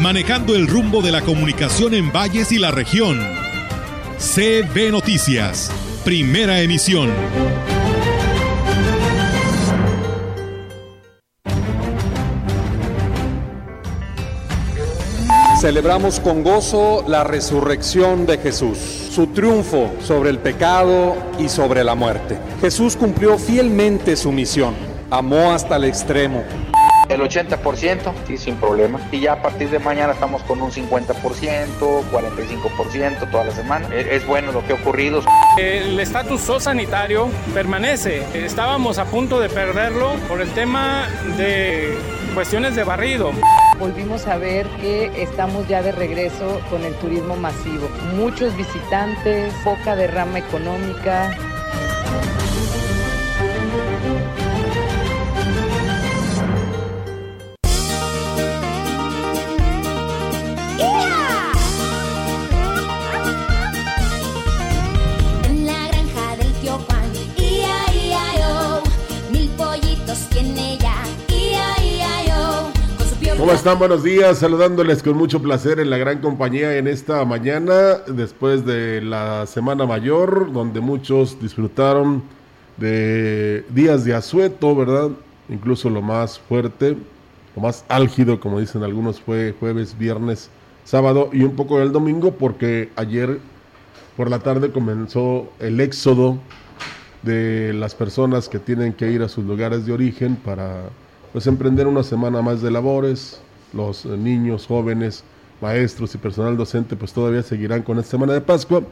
[0.00, 3.20] manejando el rumbo de la comunicación en valles y la región.
[4.18, 5.70] CB Noticias,
[6.04, 7.10] primera emisión.
[15.60, 21.94] Celebramos con gozo la resurrección de Jesús, su triunfo sobre el pecado y sobre la
[21.94, 22.38] muerte.
[22.62, 24.74] Jesús cumplió fielmente su misión,
[25.10, 26.42] amó hasta el extremo
[27.10, 29.00] el 80%, sí, sin problema.
[29.10, 31.14] Y ya a partir de mañana estamos con un 50%,
[31.78, 33.88] 45% toda la semana.
[33.92, 35.22] E, es bueno lo que ha ocurrido.
[35.58, 38.22] El estatus sanitario permanece.
[38.34, 41.96] Estábamos a punto de perderlo por el tema de
[42.34, 43.32] cuestiones de barrido.
[43.78, 47.88] Volvimos a ver que estamos ya de regreso con el turismo masivo.
[48.14, 51.34] Muchos visitantes, poca derrama económica,
[73.60, 73.78] están?
[73.78, 79.02] Buenos días, saludándoles con mucho placer en la gran compañía en esta mañana, después de
[79.02, 82.22] la Semana Mayor, donde muchos disfrutaron
[82.78, 85.10] de días de asueto, ¿verdad?
[85.50, 86.96] Incluso lo más fuerte,
[87.54, 90.48] lo más álgido, como dicen algunos, fue jueves, viernes,
[90.84, 93.40] sábado y un poco el domingo, porque ayer
[94.16, 96.38] por la tarde comenzó el éxodo
[97.22, 100.84] de las personas que tienen que ir a sus lugares de origen para
[101.34, 103.42] pues emprender una semana más de labores.
[103.72, 105.24] Los eh, niños, jóvenes,
[105.60, 108.82] maestros y personal docente pues todavía seguirán con esta semana de Pascua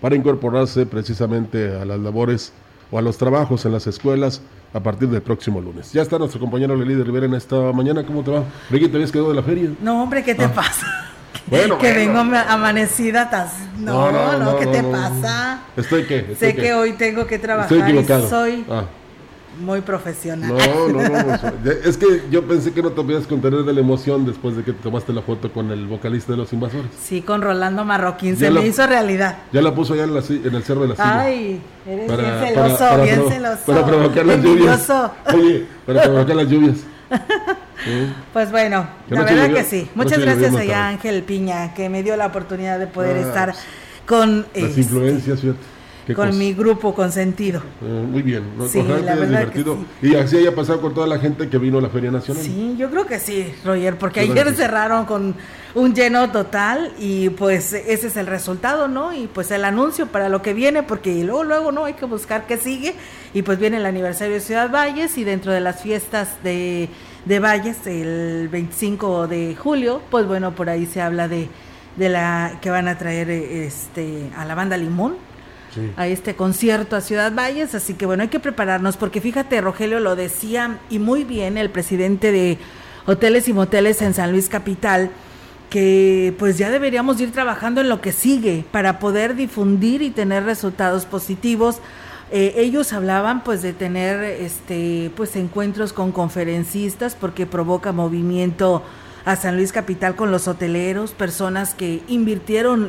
[0.00, 2.52] para incorporarse precisamente a las labores
[2.90, 4.40] o a los trabajos en las escuelas
[4.72, 5.92] a partir del próximo lunes.
[5.92, 8.04] Ya está nuestro compañero Lelí Rivera en esta mañana.
[8.04, 8.44] ¿Cómo te va?
[8.70, 9.70] Ricky, ¿te habías quedado de la feria?
[9.80, 10.52] No, hombre, ¿qué te ah.
[10.54, 10.86] pasa?
[11.46, 13.30] Bueno, que vengo amanecida.
[13.78, 15.60] No, no, no, ¿qué te pasa?
[15.76, 16.36] ¿Estoy qué?
[16.38, 17.72] sé que hoy tengo que trabajar.
[17.72, 18.28] Estoy equivocado.
[18.28, 18.84] soy ah
[19.58, 20.50] muy profesional.
[20.50, 24.24] No, no, no, Es que yo pensé que no te podías contener de la emoción
[24.24, 26.90] después de que te tomaste la foto con el vocalista de Los Invasores.
[27.00, 28.36] Sí, con Rolando Marroquín.
[28.36, 29.38] Se me hizo realidad.
[29.52, 30.14] Ya la puso allá en,
[30.54, 31.20] el cerro de la silla.
[31.20, 33.62] Ay, eres bien celoso, bien celoso.
[33.66, 34.92] Para provocar las lluvias.
[35.34, 36.76] Oye, para provocar las lluvias.
[38.32, 39.88] Pues bueno, la verdad que sí.
[39.94, 43.54] Muchas gracias a Ángel Piña, que me dio la oportunidad de poder ah, estar
[44.04, 44.40] con...
[44.52, 45.77] Las este, influencias, fíjate
[46.14, 47.62] con mi grupo consentido.
[47.82, 49.52] Eh, muy bien, sí, la verdad
[50.02, 52.42] Y así haya pasado con toda la gente que vino a la Feria Nacional.
[52.42, 55.34] Sí, yo creo que sí, Roger, porque ayer cerraron con
[55.74, 59.12] un lleno total y pues ese es el resultado, ¿no?
[59.12, 61.84] Y pues el anuncio para lo que viene, porque luego, luego, ¿no?
[61.84, 62.94] Hay que buscar qué sigue
[63.34, 66.88] y pues viene el aniversario de Ciudad Valles y dentro de las fiestas de,
[67.24, 71.48] de Valles, el 25 de julio, pues bueno, por ahí se habla de
[71.98, 75.16] de la que van a traer este a la banda Limón
[75.96, 80.00] a este concierto a Ciudad Valles, así que bueno, hay que prepararnos porque fíjate, Rogelio
[80.00, 82.58] lo decía y muy bien el presidente de
[83.06, 85.10] Hoteles y Moteles en San Luis Capital,
[85.70, 90.44] que pues ya deberíamos ir trabajando en lo que sigue para poder difundir y tener
[90.44, 91.78] resultados positivos.
[92.30, 98.82] Eh, ellos hablaban pues de tener este pues encuentros con conferencistas porque provoca movimiento
[99.28, 102.88] a San Luis Capital con los hoteleros, personas que invirtieron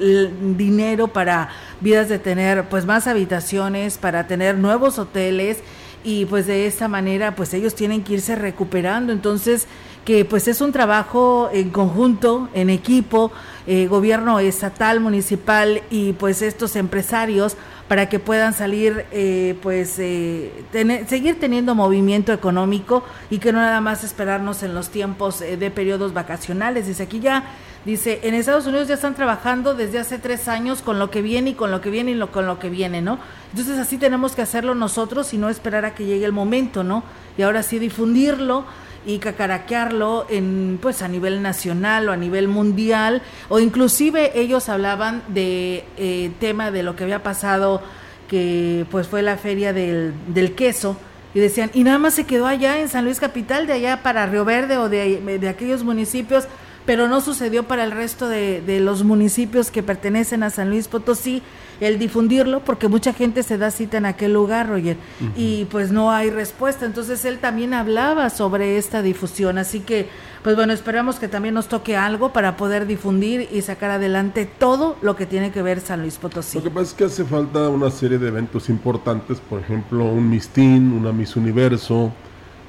[0.55, 1.49] dinero para
[1.81, 5.57] vidas de tener pues más habitaciones, para tener nuevos hoteles
[6.01, 9.11] y pues de esta manera pues ellos tienen que irse recuperando.
[9.11, 9.67] Entonces
[10.05, 13.33] que pues es un trabajo en conjunto, en equipo,
[13.67, 17.57] eh, gobierno estatal, municipal y pues estos empresarios
[17.89, 20.63] para que puedan salir, eh, pues, eh,
[21.07, 25.71] seguir teniendo movimiento económico y que no nada más esperarnos en los tiempos eh, de
[25.71, 26.85] periodos vacacionales.
[26.85, 27.45] Dice aquí ya,
[27.85, 31.49] dice, en Estados Unidos ya están trabajando desde hace tres años con lo que viene
[31.49, 33.17] y con lo que viene y lo, con lo que viene, ¿no?
[33.49, 37.03] Entonces así tenemos que hacerlo nosotros y no esperar a que llegue el momento, ¿no?
[37.39, 38.65] Y ahora sí difundirlo
[39.09, 45.23] y cacaraquearlo en pues a nivel nacional o a nivel mundial o inclusive ellos hablaban
[45.29, 47.81] de eh, tema de lo que había pasado
[48.27, 50.95] que pues fue la feria del, del, queso
[51.33, 54.27] y decían y nada más se quedó allá en San Luis capital de allá para
[54.27, 56.45] Río Verde o de, de aquellos municipios
[56.85, 60.87] pero no sucedió para el resto de, de los municipios que pertenecen a San Luis
[60.87, 61.41] Potosí
[61.79, 64.97] el difundirlo porque mucha gente se da cita en aquel lugar, Roger,
[65.35, 66.85] y pues no hay respuesta.
[66.85, 70.07] Entonces él también hablaba sobre esta difusión, así que
[70.43, 74.95] pues bueno, esperamos que también nos toque algo para poder difundir y sacar adelante todo
[75.01, 76.57] lo que tiene que ver San Luis Potosí.
[76.59, 80.29] Lo que pasa es que hace falta una serie de eventos importantes, por ejemplo, un
[80.29, 82.13] Mistín, una Miss Universo,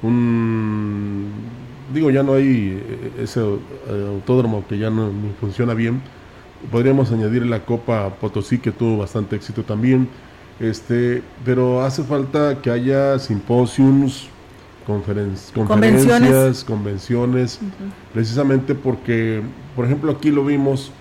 [0.01, 1.29] un
[1.93, 6.01] digo ya no hay eh, ese eh, autódromo que ya no funciona bien
[6.69, 10.07] podríamos añadir la Copa Potosí que tuvo bastante éxito también.
[10.59, 14.29] Este, pero hace falta que haya simposios,
[14.85, 17.59] conferencias, convenciones,
[18.13, 19.41] precisamente porque,
[19.75, 20.91] por ejemplo, aquí lo vimos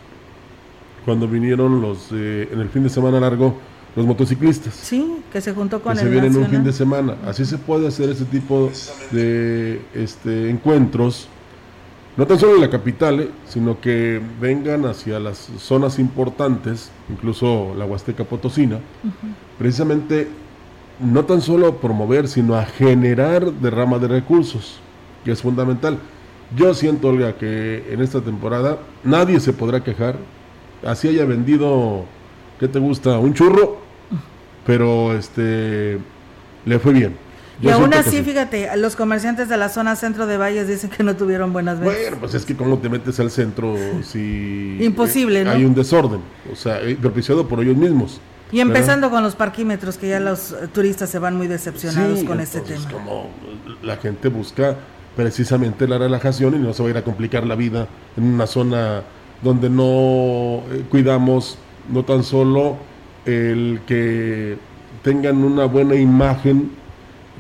[1.05, 3.59] cuando vinieron los, eh, en el fin de semana largo,
[3.97, 4.73] los motociclistas.
[4.75, 7.17] Sí, que se juntó con que se vienen un fin de semana.
[7.27, 8.71] Así se puede hacer ese tipo
[9.11, 11.29] de este, encuentros
[12.17, 17.75] no tan solo en la capital, eh, sino que vengan hacia las zonas importantes, incluso
[17.77, 18.79] la Huasteca Potosina,
[19.59, 20.29] precisamente
[20.99, 24.81] no tan solo a promover, sino a generar derrama de recursos,
[25.25, 25.99] que es fundamental.
[26.57, 30.17] Yo siento, Olga, que en esta temporada nadie se podrá quejar,
[30.85, 32.05] así haya vendido,
[32.59, 33.19] ¿qué te gusta?
[33.19, 33.79] Un churro,
[34.67, 35.99] pero este
[36.67, 37.30] le fue bien
[37.61, 41.17] y aún así, fíjate, los comerciantes de la zona centro de Valles dicen que no
[41.17, 41.97] tuvieron buenas ventas.
[42.01, 44.79] Bueno, pues es que cómo te metes al centro si...
[44.81, 45.51] Imposible, ¿no?
[45.51, 46.21] Hay un desorden,
[46.51, 48.21] o sea, eh, propiciado por ellos mismos.
[48.53, 52.41] Y empezando con los parquímetros, que ya los eh, turistas se van muy decepcionados con
[52.41, 52.91] este tema.
[52.91, 53.29] como
[53.83, 54.77] la gente busca
[55.17, 57.87] precisamente la relajación y no se va a ir a complicar la vida
[58.17, 59.03] en una zona
[59.43, 61.59] donde no eh, cuidamos
[61.89, 62.77] no tan solo
[63.25, 64.57] el que
[65.03, 66.71] tengan una buena imagen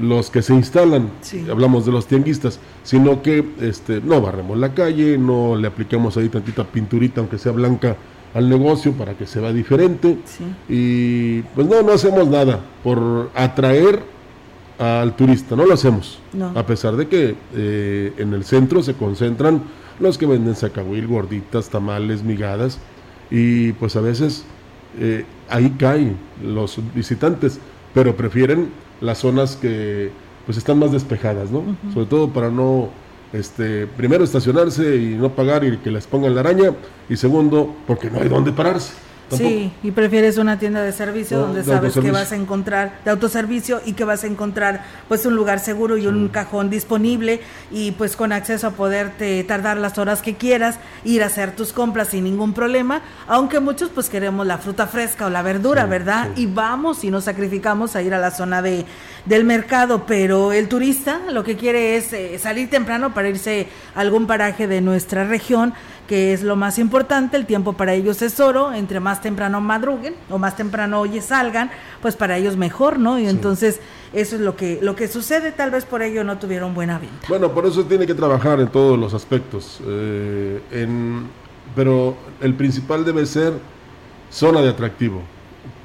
[0.00, 1.10] los que se instalan,
[1.50, 6.28] hablamos de los tianguistas, sino que este, no barremos la calle, no le aplicamos ahí
[6.28, 7.96] tantita pinturita, aunque sea blanca,
[8.34, 10.18] al negocio para que se vea diferente.
[10.68, 14.02] Y pues no, no hacemos nada por atraer
[14.78, 16.18] al turista, no lo hacemos.
[16.54, 19.62] A pesar de que eh, en el centro se concentran
[19.98, 22.78] los que venden sacahuil, gorditas, tamales, migadas,
[23.30, 24.44] y pues a veces
[24.98, 27.60] eh, ahí caen los visitantes,
[27.94, 28.70] pero prefieren
[29.00, 30.10] las zonas que
[30.46, 31.62] pues están más despejadas, ¿no?
[31.92, 32.88] Sobre todo para no
[33.32, 36.72] este, primero estacionarse y no pagar y que les pongan la araña
[37.08, 38.92] y segundo porque no hay dónde pararse.
[39.36, 43.80] Sí, y prefieres una tienda de servicio donde sabes que vas a encontrar, de autoservicio,
[43.84, 47.40] y que vas a encontrar pues un lugar seguro y un cajón disponible
[47.70, 51.72] y pues con acceso a poderte tardar las horas que quieras, ir a hacer tus
[51.72, 56.30] compras sin ningún problema, aunque muchos pues queremos la fruta fresca o la verdura, ¿verdad?
[56.36, 58.84] Y vamos y nos sacrificamos a ir a la zona de,
[59.24, 64.00] del mercado, pero el turista lo que quiere es eh, salir temprano para irse a
[64.00, 65.74] algún paraje de nuestra región
[66.10, 70.16] que es lo más importante, el tiempo para ellos es oro, entre más temprano madruguen
[70.28, 71.70] o más temprano hoy salgan,
[72.02, 73.16] pues para ellos mejor, ¿no?
[73.16, 73.78] Y entonces
[74.12, 77.28] eso es lo que, lo que sucede, tal vez por ello no tuvieron buena venta.
[77.28, 81.28] Bueno, por eso tiene que trabajar en todos los aspectos, eh, en,
[81.76, 83.52] pero el principal debe ser
[84.30, 85.22] zona de atractivo.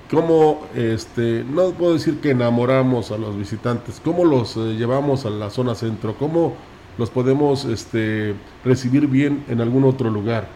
[0.09, 5.31] ¿Cómo, este, no puedo decir que enamoramos a los visitantes, cómo los eh, llevamos a
[5.31, 6.55] la zona centro, cómo
[6.99, 10.47] los podemos este, recibir bien en algún otro lugar,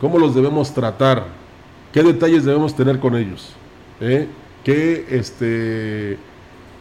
[0.00, 1.26] cómo los debemos tratar,
[1.92, 3.52] qué detalles debemos tener con ellos,
[4.00, 4.26] ¿Eh?
[4.64, 6.18] qué este,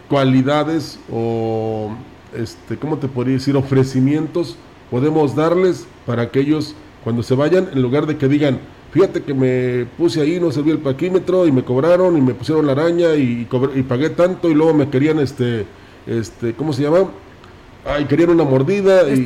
[0.09, 1.91] cualidades o,
[2.35, 4.57] este, ¿cómo te podría decir?, ofrecimientos
[4.89, 8.59] podemos darles para que ellos, cuando se vayan, en lugar de que digan,
[8.95, 12.65] fíjate que me puse ahí, no servía el paquímetro y me cobraron y me pusieron
[12.65, 15.67] la araña y, y pagué tanto y luego me querían, este,
[16.07, 17.09] este, ¿cómo se llama?
[17.85, 19.07] ay, querían una mordida.
[19.09, 19.23] Y,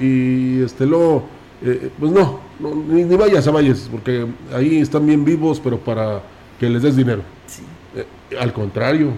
[0.00, 1.24] y, este, luego,
[1.62, 2.40] eh, pues no,
[2.88, 6.22] ni, vayas a Valles, porque ahí están bien vivos, pero para
[6.58, 7.22] que les des dinero.
[7.94, 9.08] Eh, al contrario,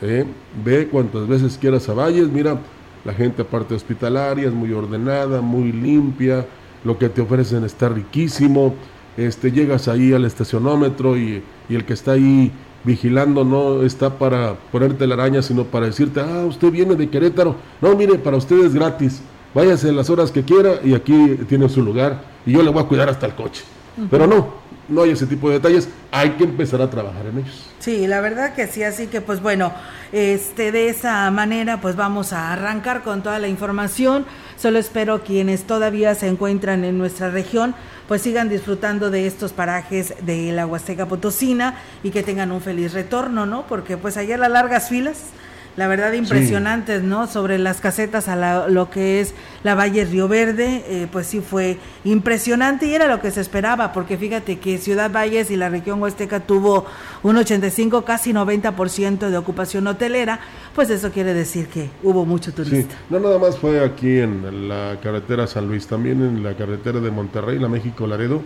[0.00, 0.24] eh,
[0.64, 2.58] ve cuantas veces quieras a Valles, mira,
[3.04, 6.46] la gente aparte hospitalaria es muy ordenada, muy limpia,
[6.84, 8.74] lo que te ofrecen está riquísimo,
[9.16, 12.52] este, llegas ahí al estacionómetro y, el que está ahí
[12.84, 17.56] vigilando no está para ponerte la araña, sino para decirte, ah, usted viene de Querétaro.
[17.80, 19.22] No, mire, para usted es gratis.
[19.54, 22.86] Váyase las horas que quiera y aquí tiene su lugar y yo le voy a
[22.86, 23.62] cuidar hasta el coche.
[24.10, 24.54] Pero no,
[24.88, 27.66] no hay ese tipo de detalles, hay que empezar a trabajar en ellos.
[27.78, 29.72] Sí, la verdad que sí, así que pues bueno,
[30.12, 34.24] este de esa manera pues vamos a arrancar con toda la información.
[34.56, 37.74] Solo espero quienes todavía se encuentran en nuestra región
[38.08, 42.92] pues sigan disfrutando de estos parajes de la Huasteca Potosina y que tengan un feliz
[42.92, 43.66] retorno, ¿no?
[43.66, 45.30] Porque pues ayer las largas filas
[45.76, 47.26] la verdad impresionantes, ¿no?
[47.26, 51.78] Sobre las casetas a lo que es la Valle Río Verde, eh, pues sí fue
[52.04, 56.02] impresionante y era lo que se esperaba, porque fíjate que Ciudad Valles y la región
[56.02, 56.84] huasteca tuvo
[57.22, 60.40] un 85, casi 90% de ocupación hotelera,
[60.74, 62.94] pues eso quiere decir que hubo mucho turista.
[63.08, 67.10] no nada más fue aquí en la carretera San Luis, también en la carretera de
[67.10, 68.42] Monterrey, la México Laredo,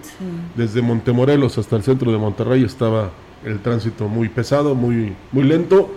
[0.54, 3.11] desde Montemorelos hasta el centro de Monterrey estaba
[3.45, 5.90] el tránsito muy pesado, muy, muy lento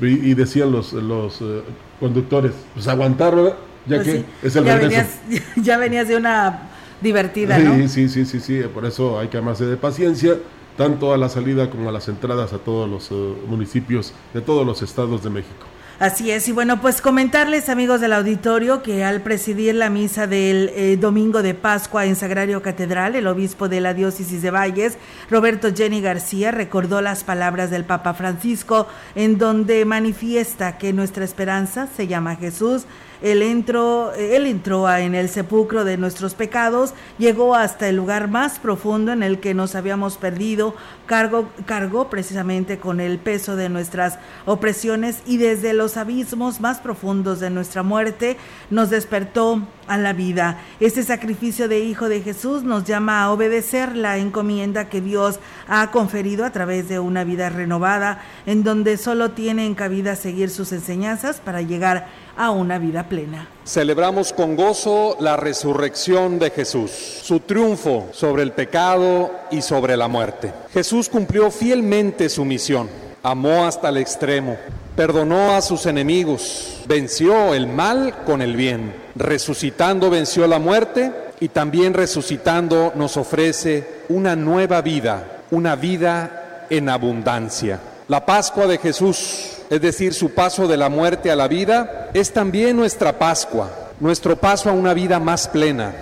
[0.00, 1.62] y, decían los, los eh,
[2.00, 3.56] conductores, pues aguantar, ¿verdad?
[3.86, 5.20] Ya pues que es el ya venías,
[5.56, 6.70] ya venías de una
[7.00, 7.88] divertida, sí, ¿no?
[7.88, 10.36] Sí, sí, sí, sí, por eso hay que amarse de paciencia,
[10.76, 14.66] tanto a la salida como a las entradas a todos los eh, municipios de todos
[14.66, 15.66] los estados de México.
[15.98, 20.70] Así es, y bueno, pues comentarles amigos del auditorio que al presidir la misa del
[20.74, 24.98] eh, domingo de Pascua en Sagrario Catedral, el obispo de la diócesis de Valles,
[25.30, 31.86] Roberto Jenny García, recordó las palabras del Papa Francisco en donde manifiesta que nuestra esperanza
[31.94, 32.84] se llama Jesús.
[33.22, 38.58] Él entró, él entró en el sepulcro de nuestros pecados, llegó hasta el lugar más
[38.58, 40.74] profundo en el que nos habíamos perdido,
[41.06, 47.40] cargó, cargó precisamente con el peso de nuestras opresiones y desde los abismos más profundos
[47.40, 48.36] de nuestra muerte
[48.70, 50.60] nos despertó a la vida.
[50.78, 55.90] Este sacrificio de Hijo de Jesús nos llama a obedecer la encomienda que Dios ha
[55.90, 61.40] conferido a través de una vida renovada, en donde solo tiene cabida seguir sus enseñanzas
[61.40, 63.48] para llegar a una vida plena.
[63.64, 70.06] Celebramos con gozo la resurrección de Jesús, su triunfo sobre el pecado y sobre la
[70.06, 70.52] muerte.
[70.72, 72.88] Jesús cumplió fielmente su misión,
[73.24, 74.56] amó hasta el extremo,
[74.96, 81.48] perdonó a sus enemigos, venció el mal con el bien, resucitando venció la muerte y
[81.48, 87.80] también resucitando nos ofrece una nueva vida, una vida en abundancia.
[88.08, 92.30] La Pascua de Jesús es decir, su paso de la muerte a la vida, es
[92.30, 93.70] también nuestra Pascua,
[94.00, 95.94] nuestro paso a una vida más plena.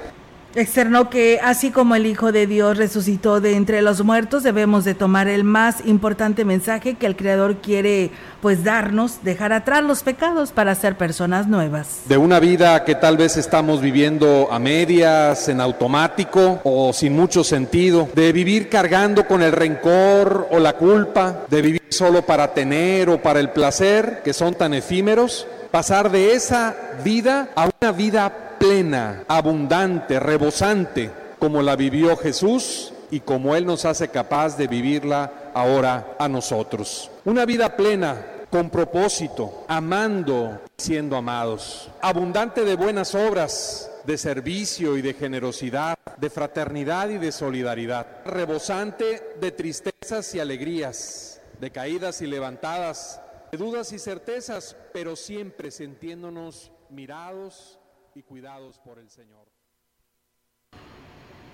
[0.54, 4.94] Externó que así como el Hijo de Dios resucitó de entre los muertos, debemos de
[4.94, 8.10] tomar el más importante mensaje que el Creador quiere
[8.42, 12.00] pues darnos, dejar atrás los pecados para ser personas nuevas.
[12.06, 17.44] De una vida que tal vez estamos viviendo a medias, en automático o sin mucho
[17.44, 23.08] sentido, de vivir cargando con el rencor o la culpa, de vivir solo para tener
[23.08, 26.74] o para el placer, que son tan efímeros, pasar de esa
[27.04, 33.84] vida a una vida plena, abundante, rebosante, como la vivió Jesús y como Él nos
[33.84, 37.10] hace capaz de vivirla ahora a nosotros.
[37.24, 38.16] Una vida plena,
[38.50, 46.30] con propósito, amando, siendo amados, abundante de buenas obras, de servicio y de generosidad, de
[46.30, 53.92] fraternidad y de solidaridad, rebosante de tristezas y alegrías, de caídas y levantadas, de dudas
[53.92, 57.78] y certezas, pero siempre sintiéndonos mirados
[58.14, 59.46] y cuidados por el Señor.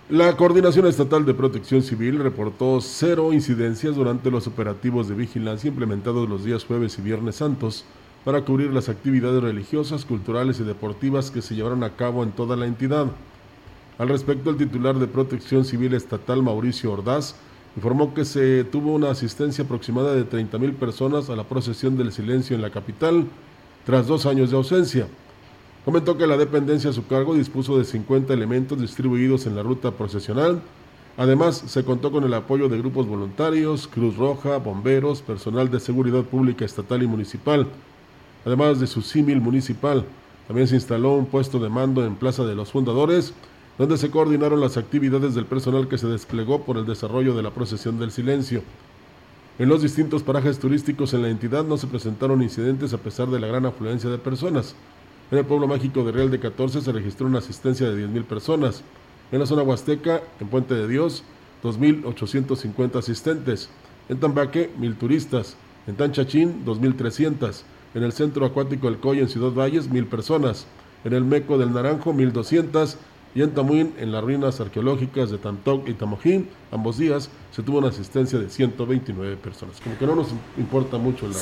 [0.08, 6.28] La Coordinación Estatal de Protección Civil reportó cero incidencias durante los operativos de vigilancia implementados
[6.28, 7.84] los días jueves y viernes santos
[8.24, 12.56] para cubrir las actividades religiosas, culturales y deportivas que se llevaron a cabo en toda
[12.56, 13.06] la entidad.
[13.98, 17.34] Al respecto, el titular de Protección Civil Estatal, Mauricio Ordaz,
[17.76, 22.56] informó que se tuvo una asistencia aproximada de 30.000 personas a la procesión del silencio
[22.56, 23.26] en la capital,
[23.84, 25.06] tras dos años de ausencia.
[25.84, 29.92] Comentó que la dependencia a su cargo dispuso de 50 elementos distribuidos en la ruta
[29.92, 30.60] procesional.
[31.16, 36.24] Además, se contó con el apoyo de grupos voluntarios, Cruz Roja, bomberos, personal de seguridad
[36.24, 37.68] pública estatal y municipal,
[38.44, 40.04] además de su símil municipal.
[40.48, 43.32] También se instaló un puesto de mando en Plaza de los Fundadores,
[43.78, 47.50] donde se coordinaron las actividades del personal que se desplegó por el desarrollo de la
[47.50, 48.62] procesión del silencio.
[49.58, 53.40] En los distintos parajes turísticos en la entidad no se presentaron incidentes a pesar de
[53.40, 54.74] la gran afluencia de personas.
[55.30, 58.82] En el pueblo mágico de Real de 14 se registró una asistencia de 10.000 personas.
[59.32, 61.24] En la zona huasteca, en Puente de Dios,
[61.64, 63.68] 2.850 asistentes.
[64.08, 65.56] En Tambaque, 1.000 turistas.
[65.86, 67.62] En Tanchachín, 2.300.
[67.94, 70.66] En el centro acuático del Coy, en Ciudad Valles, 1.000 personas.
[71.04, 72.96] En el Meco del Naranjo, 1.200.
[73.36, 77.80] Y en Tamuín, en las ruinas arqueológicas de Tantoc y Tamojín, ambos días, se tuvo
[77.80, 79.78] una asistencia de 129 personas.
[79.82, 81.36] Como que no nos importa mucho la,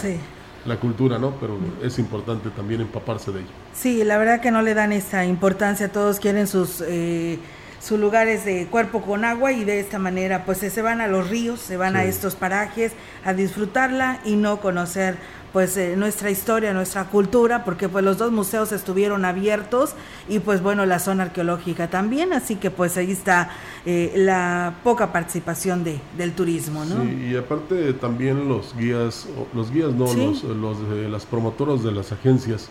[0.67, 1.37] la cultura, ¿no?
[1.39, 3.49] Pero es importante también empaparse de ello.
[3.75, 6.83] Sí, la verdad que no le dan esa importancia, todos quieren sus...
[6.85, 7.39] Eh,
[7.81, 11.29] sus lugares de cuerpo con agua y de esta manera pues se van a los
[11.29, 12.93] ríos, se van a estos parajes
[13.27, 15.19] a disfrutarla y no conocer
[15.55, 19.95] pues eh, nuestra historia, nuestra cultura, porque pues los dos museos estuvieron abiertos
[20.29, 23.51] y pues bueno, la zona arqueológica también, así que pues ahí está
[23.87, 27.05] eh, la poca participación de, del turismo, ¿no?
[27.05, 31.93] Sí, y aparte también los guías, los guías no, los, los de las promotoras de
[31.93, 32.69] las agencias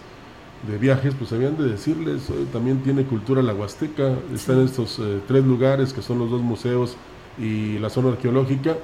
[0.68, 5.46] de viajes, pues habían de decirles, también tiene cultura la Huasteca, están estos eh, tres
[5.46, 6.98] lugares que son los dos museos
[7.40, 8.76] y la zona arqueológica,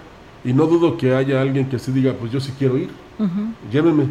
[0.43, 2.89] y no dudo que haya alguien que se diga, pues yo sí quiero ir,
[3.71, 4.05] llévenme.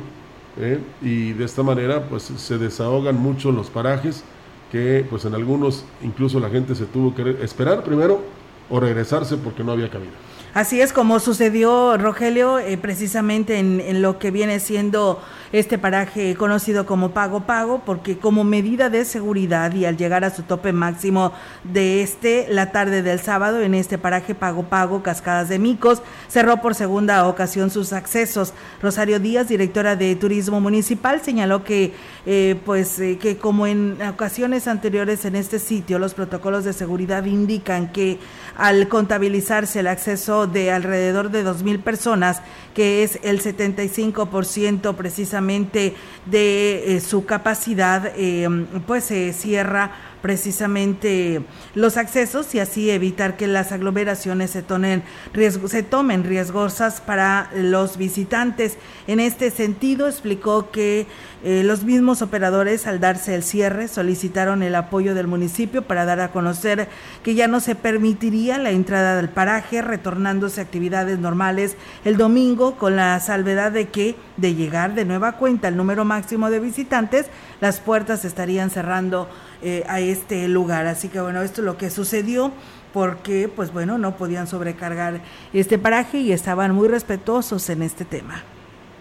[0.59, 0.79] ¿eh?
[1.01, 4.25] Y de esta manera, pues se desahogan mucho los parajes,
[4.71, 8.21] que pues en algunos incluso la gente se tuvo que esperar primero
[8.69, 10.13] o regresarse porque no había cabida.
[10.55, 16.87] Así es como sucedió, Rogelio, eh, precisamente en, lo que viene siendo este paraje conocido
[16.87, 21.33] como Pago Pago, porque como medida de seguridad y al llegar a su tope máximo
[21.65, 26.61] de este, la tarde del sábado, en este paraje Pago Pago, Cascadas de Micos, cerró
[26.63, 28.53] por segunda ocasión sus accesos.
[28.83, 31.93] Rosario Díaz, directora de Turismo Municipal, señaló que,
[32.27, 37.25] eh, pues, eh, que como en ocasiones anteriores en este sitio, los protocolos de seguridad
[37.25, 38.19] indican que
[38.59, 42.43] al contabilizarse el acceso de alrededor de dos mil personas,
[42.75, 45.95] que es el 75% precisamente
[46.27, 48.49] de eh, su capacidad, eh,
[48.87, 51.43] pues se cierra precisamente
[51.75, 58.77] los accesos y así evitar que las aglomeraciones se, tomen, riesgosas para los visitantes.
[59.07, 61.07] En este sentido, explicó que
[61.45, 66.21] eh, los mismos operadores, al darse el cierre, solicitaron el apoyo del municipio para dar
[66.21, 66.89] a conocer
[67.23, 72.77] que ya no se permitiría la entrada del paraje, retornándose a actividades normales el domingo,
[72.77, 77.27] con la salvedad de que, de llegar de nueva cuenta el número máximo de visitantes,
[77.61, 79.29] las puertas estarían cerrando
[79.63, 80.87] eh, a este lugar.
[80.87, 82.53] Así que bueno, esto es lo que sucedió
[82.93, 85.21] porque pues bueno, no podían sobrecargar
[85.53, 88.43] este paraje y estaban muy respetuosos en este tema.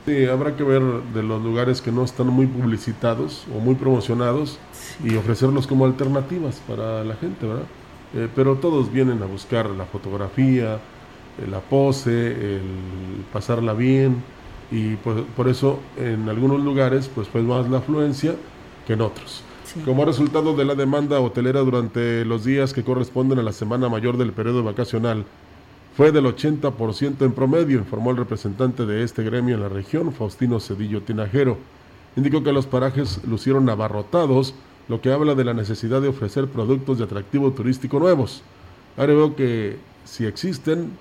[0.06, 0.82] Sí, habrá que ver
[1.14, 4.58] de los lugares que no están muy publicitados o muy promocionados
[5.04, 7.66] y ofrecerlos como alternativas para la gente, ¿verdad?
[8.16, 12.62] Eh, pero todos vienen a buscar la fotografía, eh, la pose, el
[13.34, 14.24] pasarla bien
[14.72, 18.36] y pues, por eso en algunos lugares pues fue más la afluencia
[18.86, 19.44] que en otros.
[19.86, 24.17] Como resultado de la demanda hotelera durante los días que corresponden a la semana mayor
[24.17, 25.25] del periodo vacacional,
[25.96, 30.60] fue del 80% en promedio, informó el representante de este gremio en la región, Faustino
[30.60, 31.58] Cedillo Tinajero.
[32.15, 34.54] Indicó que los parajes lucieron abarrotados,
[34.88, 38.43] lo que habla de la necesidad de ofrecer productos de atractivo turístico nuevos.
[38.95, 40.91] Agregó que si existen,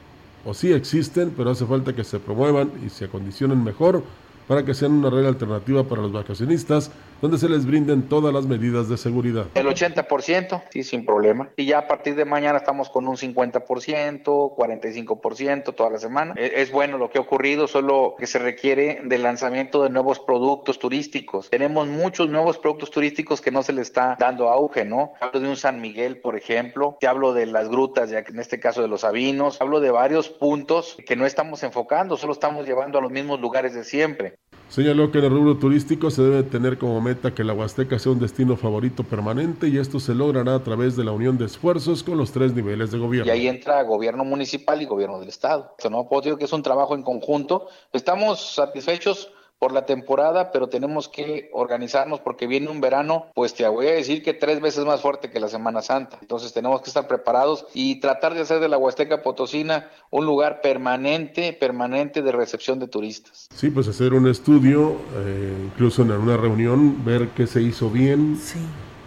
[0.45, 4.03] o sí existen, pero hace falta que se promuevan y se acondicionen mejor
[4.49, 8.47] para que sean una red alternativa para los vacacionistas, donde se les brinden todas las
[8.47, 9.47] medidas de seguridad.
[9.55, 11.49] El 80%, sí, sin problema.
[11.57, 16.35] Y ya a partir de mañana estamos con un 50%, 45% toda la semana.
[16.37, 20.21] E, es bueno lo que ha ocurrido, solo que se requiere del lanzamiento de nuevos
[20.21, 21.51] productos turísticos.
[21.51, 25.13] Tenemos muchos nuevos productos turísticos que no se le está dando auge, ¿no?
[25.21, 28.61] Hablo de un San Miguel, por ejemplo, te hablo de las grutas, ya en este
[28.61, 32.99] caso de los Sabinos, hablo de varios puntos que no estamos enfocando, solo estamos llevando
[32.99, 34.39] a los mismos lugares de siempre.
[34.69, 38.13] Señaló que en el rubro turístico se debe tener como meta que la Huasteca sea
[38.13, 42.03] un destino favorito permanente y esto se logrará a través de la unión de esfuerzos
[42.03, 43.33] con los tres niveles de gobierno.
[43.33, 45.75] Y ahí entra gobierno municipal y gobierno del estado.
[45.91, 47.69] No puedo decir que es un trabajo en conjunto.
[47.93, 53.67] Estamos satisfechos por la temporada, pero tenemos que organizarnos porque viene un verano, pues te
[53.67, 56.19] voy a decir que tres veces más fuerte que la Semana Santa.
[56.21, 60.61] Entonces tenemos que estar preparados y tratar de hacer de la Huasteca Potosina un lugar
[60.61, 63.49] permanente, permanente de recepción de turistas.
[63.55, 68.39] Sí, pues hacer un estudio, eh, incluso en una reunión, ver qué se hizo bien,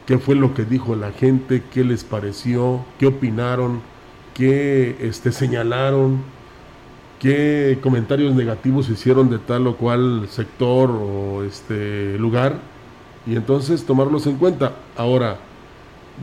[0.05, 3.81] qué fue lo que dijo la gente, qué les pareció, qué opinaron,
[4.33, 6.38] qué este, señalaron
[7.19, 12.57] qué comentarios negativos hicieron de tal o cual sector o este lugar
[13.27, 14.73] y entonces tomarlos en cuenta.
[14.97, 15.37] Ahora,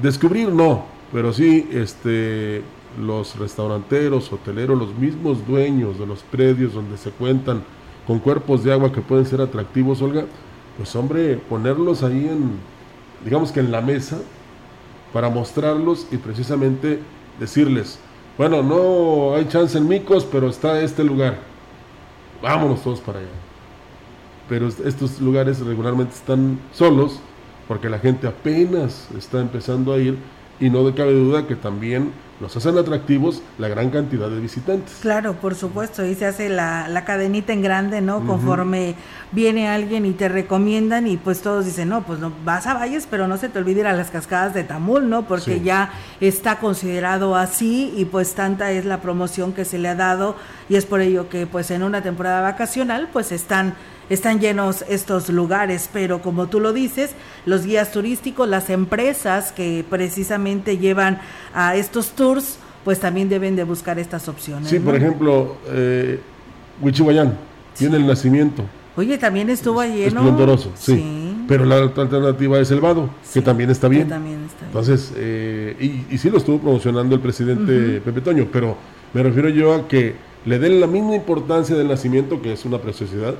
[0.03, 2.63] descubrir no, pero sí este
[3.01, 7.63] los restauranteros, hoteleros, los mismos dueños de los predios donde se cuentan
[8.07, 10.25] con cuerpos de agua que pueden ser atractivos, Olga,
[10.77, 12.53] pues hombre, ponerlos ahí en,
[13.25, 14.19] digamos que en la mesa,
[15.13, 17.01] para mostrarlos y precisamente
[17.39, 17.99] decirles,
[18.39, 21.39] bueno, no hay chance en Micos, pero está este lugar.
[22.43, 23.29] Vámonos todos para allá.
[24.49, 27.21] Pero estos lugares regularmente están solos
[27.67, 30.19] porque la gente apenas está empezando a ir
[30.61, 34.99] y no cabe duda que también nos hacen atractivos la gran cantidad de visitantes.
[35.01, 38.27] Claro, por supuesto, y se hace la, la cadenita en grande, ¿no?
[38.27, 38.95] Conforme
[39.33, 43.07] viene alguien y te recomiendan y pues todos dicen, no, pues no, vas a Valles,
[43.11, 45.27] pero no se te olvide ir a las cascadas de Tamul, ¿no?
[45.27, 49.95] Porque ya está considerado así y pues tanta es la promoción que se le ha
[49.95, 50.37] dado
[50.69, 53.75] y es por ello que pues en una temporada vacacional pues están
[54.11, 57.13] están llenos estos lugares, pero como tú lo dices,
[57.45, 61.21] los guías turísticos, las empresas que precisamente llevan
[61.55, 64.69] a estos tours, pues también deben de buscar estas opciones.
[64.69, 66.21] Sí, por ejemplo, eh,
[66.81, 67.37] Huichihuayán
[67.77, 68.65] tiene el nacimiento.
[68.97, 70.21] Oye, también estuvo allí, ¿no?
[70.21, 71.45] Esplendoroso, sí.
[71.49, 74.09] Pero la alternativa es el Vado, que también está bien.
[74.09, 74.69] también está bien.
[74.69, 78.77] Entonces, eh, y, y, sí lo estuvo promocionando el presidente Pepe Toño, pero
[79.13, 80.15] me refiero yo a que
[80.47, 83.35] le den la misma importancia del nacimiento, que es una preciosidad,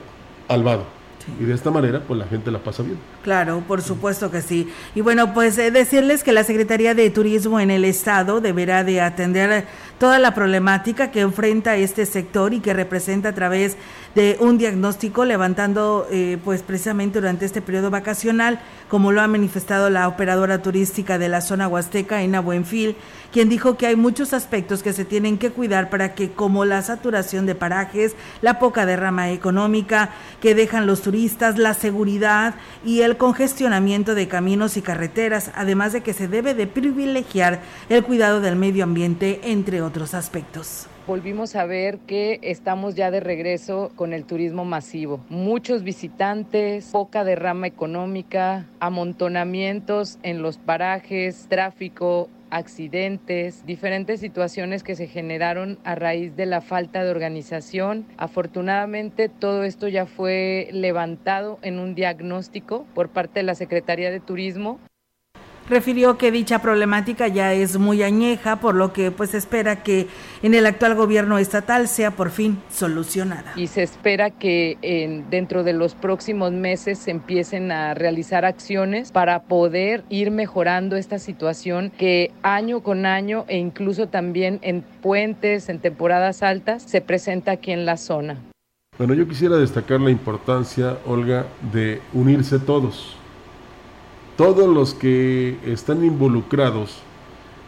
[0.49, 0.97] al Vado.
[1.41, 2.99] Y de esta manera, pues la gente la pasa bien.
[3.25, 4.71] Claro, por supuesto que sí.
[4.95, 9.01] Y bueno, pues eh, decirles que la Secretaría de Turismo en el Estado deberá de
[9.01, 9.67] atender
[9.99, 13.77] toda la problemática que enfrenta este sector y que representa a través
[14.17, 19.91] de un diagnóstico levantando eh, pues precisamente durante este periodo vacacional, como lo ha manifestado
[19.91, 22.97] la operadora turística de la zona huasteca, Ina Buenfil,
[23.31, 26.81] quien dijo que hay muchos aspectos que se tienen que cuidar para que como la
[26.81, 30.09] saturación de parajes, la poca derrama económica
[30.41, 32.55] que dejan los turistas, la seguridad
[32.87, 38.03] y el congestionamiento de caminos y carreteras, además de que se debe de privilegiar el
[38.03, 43.93] cuidado del medio ambiente, entre otros aspectos volvimos a ver que estamos ya de regreso
[43.95, 45.21] con el turismo masivo.
[45.29, 55.07] Muchos visitantes, poca derrama económica, amontonamientos en los parajes, tráfico, accidentes, diferentes situaciones que se
[55.07, 58.07] generaron a raíz de la falta de organización.
[58.17, 64.21] Afortunadamente todo esto ya fue levantado en un diagnóstico por parte de la Secretaría de
[64.21, 64.81] Turismo
[65.69, 70.09] refirió que dicha problemática ya es muy añeja, por lo que pues espera que
[70.43, 73.53] en el actual gobierno estatal sea por fin solucionada.
[73.57, 79.13] Y se espera que en, dentro de los próximos meses se empiecen a realizar acciones
[79.13, 85.69] para poder ir mejorando esta situación que año con año e incluso también en puentes,
[85.69, 88.39] en temporadas altas, se presenta aquí en la zona.
[88.99, 93.16] Bueno, yo quisiera destacar la importancia, Olga, de unirse todos
[94.37, 96.99] todos los que están involucrados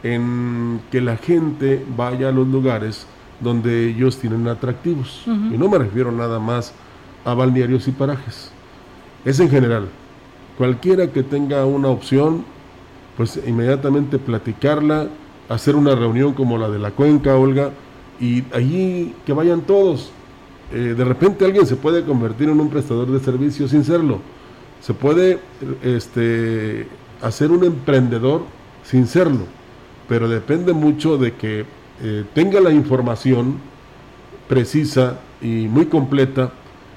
[0.03, 3.07] en que la gente vaya a los lugares
[3.41, 5.23] donde ellos tienen atractivos.
[5.27, 6.73] Y no me refiero nada más
[7.25, 8.51] a balnearios y parajes.
[9.25, 9.89] Es en general.
[10.57, 12.45] Cualquiera que tenga una opción,
[13.17, 15.09] pues inmediatamente platicarla,
[15.49, 17.71] hacer una reunión como la de la cuenca, Olga,
[18.21, 20.11] y allí que vayan todos.
[20.73, 24.21] Eh, de repente alguien se puede convertir en un prestador de servicios sin serlo
[24.81, 25.39] se puede
[25.83, 26.87] este,
[27.21, 28.43] hacer un emprendedor
[28.85, 29.47] sin serlo,
[30.09, 31.65] pero depende mucho de que
[32.03, 33.59] eh, tenga la información
[34.49, 36.53] precisa y muy completa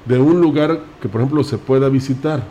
[0.05, 2.43] de un lugar que por ejemplo se pueda visitar,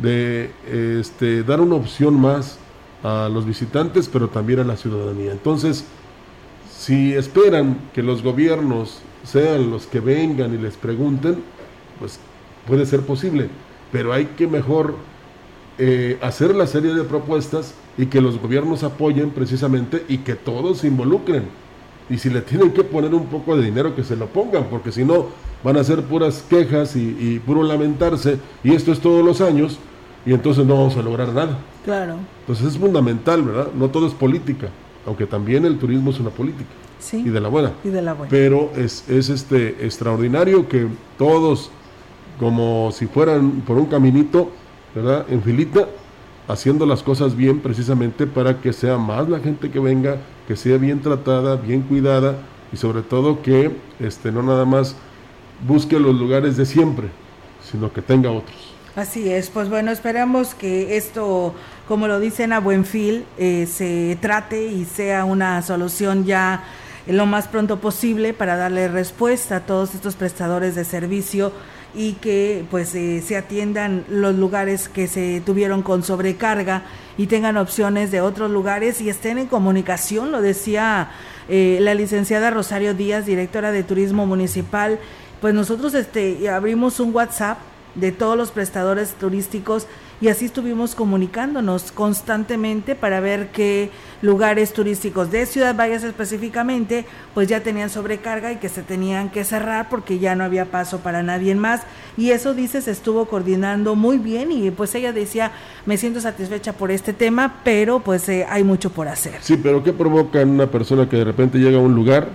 [0.00, 2.58] de este, dar una opción más
[3.02, 5.32] a los visitantes, pero también a la ciudadanía.
[5.32, 5.84] Entonces,
[6.70, 11.42] si esperan que los gobiernos sean los que vengan y les pregunten,
[11.98, 12.18] pues
[12.66, 13.48] puede ser posible
[13.94, 14.96] pero hay que mejor
[15.78, 20.78] eh, hacer la serie de propuestas y que los gobiernos apoyen precisamente y que todos
[20.78, 21.44] se involucren.
[22.10, 24.90] Y si le tienen que poner un poco de dinero, que se lo pongan, porque
[24.90, 25.26] si no,
[25.62, 29.78] van a ser puras quejas y, puro lamentarse, y esto es todos los años,
[30.26, 31.56] y entonces no vamos a lograr nada.
[31.84, 32.16] Claro.
[32.40, 33.68] Entonces es fundamental, ¿verdad?
[33.76, 34.70] No todo es política,
[35.06, 36.70] aunque también el turismo es una política.
[36.98, 37.18] Sí.
[37.18, 37.70] Y de la buena.
[37.84, 38.28] Y de la buena.
[38.28, 41.70] Pero es, es este, extraordinario que todos
[42.38, 44.50] como si fueran por un caminito,
[44.94, 45.26] ¿verdad?
[45.28, 45.88] En filita,
[46.48, 50.76] haciendo las cosas bien precisamente para que sea más la gente que venga, que sea
[50.76, 52.36] bien tratada, bien cuidada
[52.72, 53.70] y sobre todo que
[54.00, 54.96] este, no nada más
[55.66, 57.08] busque los lugares de siempre,
[57.62, 58.74] sino que tenga otros.
[58.96, 61.52] Así es, pues bueno, esperamos que esto,
[61.88, 66.62] como lo dicen a buen fil, eh, se trate y sea una solución ya
[67.06, 71.52] lo más pronto posible para darle respuesta a todos estos prestadores de servicio
[71.94, 76.82] y que pues eh, se atiendan los lugares que se tuvieron con sobrecarga
[77.16, 81.10] y tengan opciones de otros lugares y estén en comunicación, lo decía
[81.48, 84.98] eh, la licenciada Rosario Díaz, directora de Turismo Municipal,
[85.40, 87.58] pues nosotros este, abrimos un WhatsApp
[87.94, 89.86] de todos los prestadores turísticos
[90.20, 93.90] y así estuvimos comunicándonos constantemente para ver qué
[94.22, 99.44] lugares turísticos de Ciudad Valles específicamente pues ya tenían sobrecarga y que se tenían que
[99.44, 101.82] cerrar porque ya no había paso para nadie más
[102.16, 105.52] y eso dice se estuvo coordinando muy bien y pues ella decía
[105.86, 109.34] me siento satisfecha por este tema pero pues eh, hay mucho por hacer.
[109.40, 112.28] Sí, pero ¿qué provoca en una persona que de repente llega a un lugar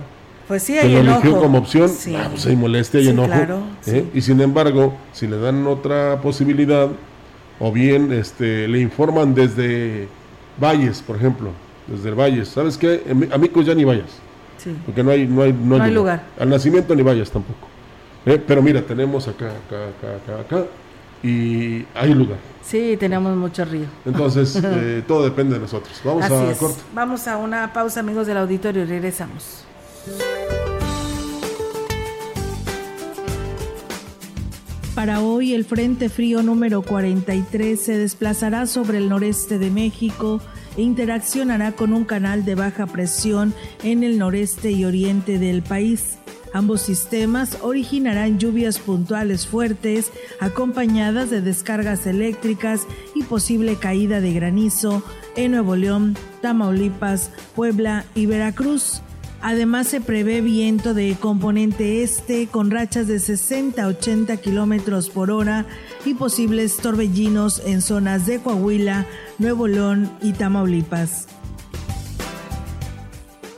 [0.50, 1.38] pues sí, hay enojo.
[1.38, 3.32] como opción, ah, pues hay molestia y enojo.
[3.86, 4.04] ¿eh?
[4.12, 6.88] Y sin embargo, si le dan otra posibilidad,
[7.60, 10.08] o bien este, le informan desde
[10.58, 11.50] Valles, por ejemplo,
[11.86, 13.02] desde el Valles, ¿sabes qué?
[13.32, 14.10] Amigos ya ni vayas,
[14.86, 16.22] porque no hay, no hay, no lugar.
[16.38, 17.68] Al nacimiento ni vayas tampoco.
[18.26, 18.42] ¿eh?
[18.44, 20.66] Pero mira, tenemos acá, acá, acá, acá, acá,
[21.22, 22.38] y hay lugar.
[22.62, 23.86] Sí, tenemos mucho río.
[24.06, 26.00] Entonces, eh, todo depende de nosotros.
[26.04, 26.80] Vamos a corte.
[26.94, 29.64] Vamos a una pausa, amigos del auditorio, y regresamos.
[35.00, 40.42] Para hoy, el Frente Frío número 43 se desplazará sobre el noreste de México
[40.76, 46.18] e interaccionará con un canal de baja presión en el noreste y oriente del país.
[46.52, 52.82] Ambos sistemas originarán lluvias puntuales fuertes, acompañadas de descargas eléctricas
[53.14, 55.02] y posible caída de granizo
[55.34, 59.00] en Nuevo León, Tamaulipas, Puebla y Veracruz.
[59.42, 65.30] Además se prevé viento de componente este con rachas de 60 a 80 kilómetros por
[65.30, 65.64] hora
[66.04, 69.06] y posibles torbellinos en zonas de Coahuila,
[69.38, 71.26] Nuevo León y Tamaulipas.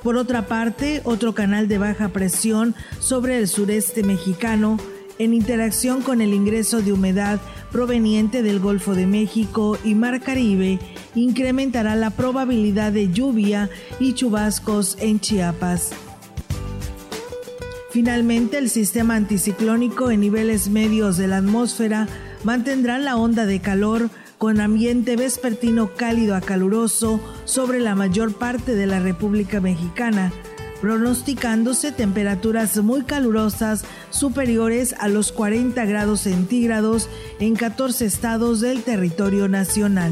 [0.04, 4.78] Por otra parte, otro canal de baja presión sobre el sureste mexicano,
[5.18, 7.40] en interacción con el ingreso de humedad
[7.72, 10.78] proveniente del Golfo de México y Mar Caribe,
[11.14, 15.90] incrementará la probabilidad de lluvia y chubascos en Chiapas.
[17.90, 22.08] Finalmente, el sistema anticiclónico en niveles medios de la atmósfera
[22.44, 24.08] mantendrá la onda de calor
[24.38, 30.32] con ambiente vespertino cálido a caluroso sobre la mayor parte de la República Mexicana,
[30.82, 39.46] pronosticándose temperaturas muy calurosas superiores a los 40 grados centígrados en 14 estados del territorio
[39.46, 40.10] nacional.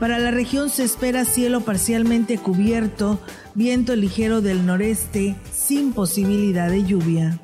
[0.00, 3.20] Para la región se espera cielo parcialmente cubierto,
[3.54, 7.38] viento ligero del noreste, sin posibilidad de lluvia.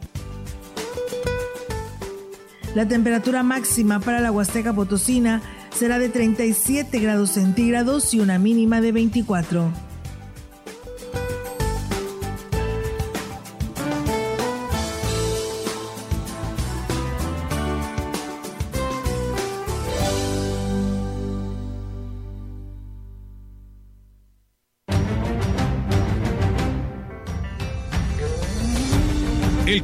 [2.74, 5.42] La temperatura máxima para la Huasteca Potosina
[5.74, 9.88] será de 37 grados centígrados y una mínima de 24.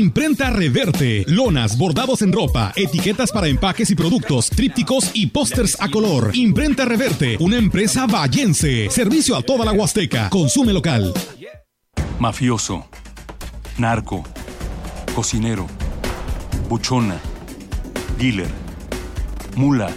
[0.00, 5.90] Imprenta Reverte, lonas, bordados en ropa, etiquetas para empaques y productos, trípticos y pósters a
[5.90, 6.30] color.
[6.32, 8.88] Imprenta Reverte, una empresa vallense.
[8.88, 10.30] Servicio a toda la Huasteca.
[10.30, 11.12] Consume local.
[12.18, 12.86] Mafioso,
[13.76, 14.24] narco,
[15.14, 15.66] cocinero,
[16.70, 17.20] buchona,
[18.18, 18.48] dealer,
[19.54, 19.90] mula.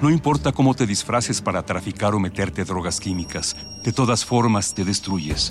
[0.00, 4.84] No importa cómo te disfraces para traficar o meterte drogas químicas, de todas formas te
[4.84, 5.50] destruyes.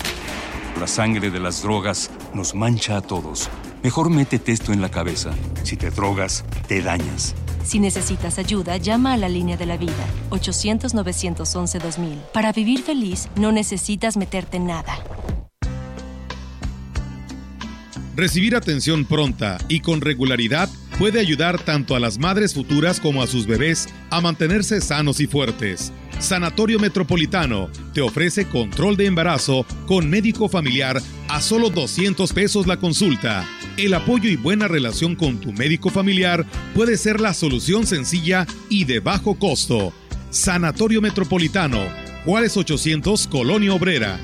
[0.78, 3.48] La sangre de las drogas nos mancha a todos.
[3.82, 5.32] Mejor métete esto en la cabeza.
[5.64, 7.34] Si te drogas, te dañas.
[7.64, 12.16] Si necesitas ayuda, llama a la línea de la vida, 800-911-2000.
[12.32, 14.94] Para vivir feliz, no necesitas meterte en nada.
[18.14, 23.26] Recibir atención pronta y con regularidad puede ayudar tanto a las madres futuras como a
[23.26, 25.92] sus bebés a mantenerse sanos y fuertes.
[26.18, 32.78] Sanatorio Metropolitano te ofrece control de embarazo con médico familiar a solo 200 pesos la
[32.78, 33.48] consulta.
[33.76, 38.84] El apoyo y buena relación con tu médico familiar puede ser la solución sencilla y
[38.84, 39.92] de bajo costo.
[40.30, 41.78] Sanatorio Metropolitano,
[42.24, 44.18] Juárez 800, Colonia Obrera.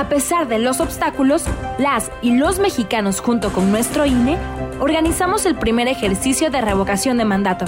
[0.00, 1.44] A pesar de los obstáculos,
[1.76, 4.38] las y los mexicanos junto con nuestro INE
[4.80, 7.66] organizamos el primer ejercicio de revocación de mandato.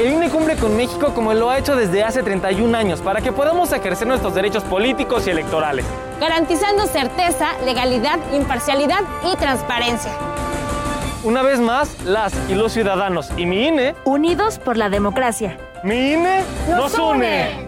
[0.00, 3.30] El INE cumple con México como lo ha hecho desde hace 31 años para que
[3.30, 5.84] podamos ejercer nuestros derechos políticos y electorales.
[6.18, 10.12] Garantizando certeza, legalidad, imparcialidad y transparencia.
[11.24, 13.94] Una vez más, las y los ciudadanos y mi INE...
[14.04, 15.58] Unidos por la democracia.
[15.82, 17.67] Mi INE nos, une.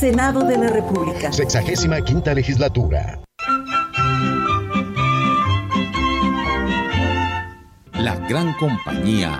[0.00, 1.30] Senado de la República.
[1.30, 3.20] Sexagésima quinta legislatura.
[7.92, 9.38] La gran compañía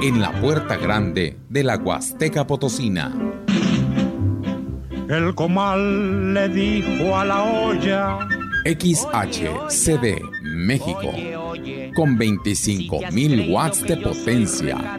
[0.00, 3.12] en la puerta grande de la Huasteca Potosina.
[5.08, 8.18] El comal le dijo a la olla.
[8.64, 11.12] XHCD México
[11.94, 14.98] con 25.000 watts de potencia,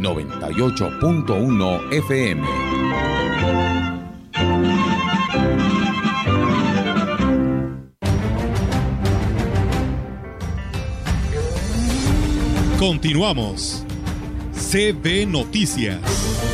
[0.00, 2.44] 98.1 FM.
[12.78, 13.84] Continuamos.
[14.54, 16.49] CB Noticias.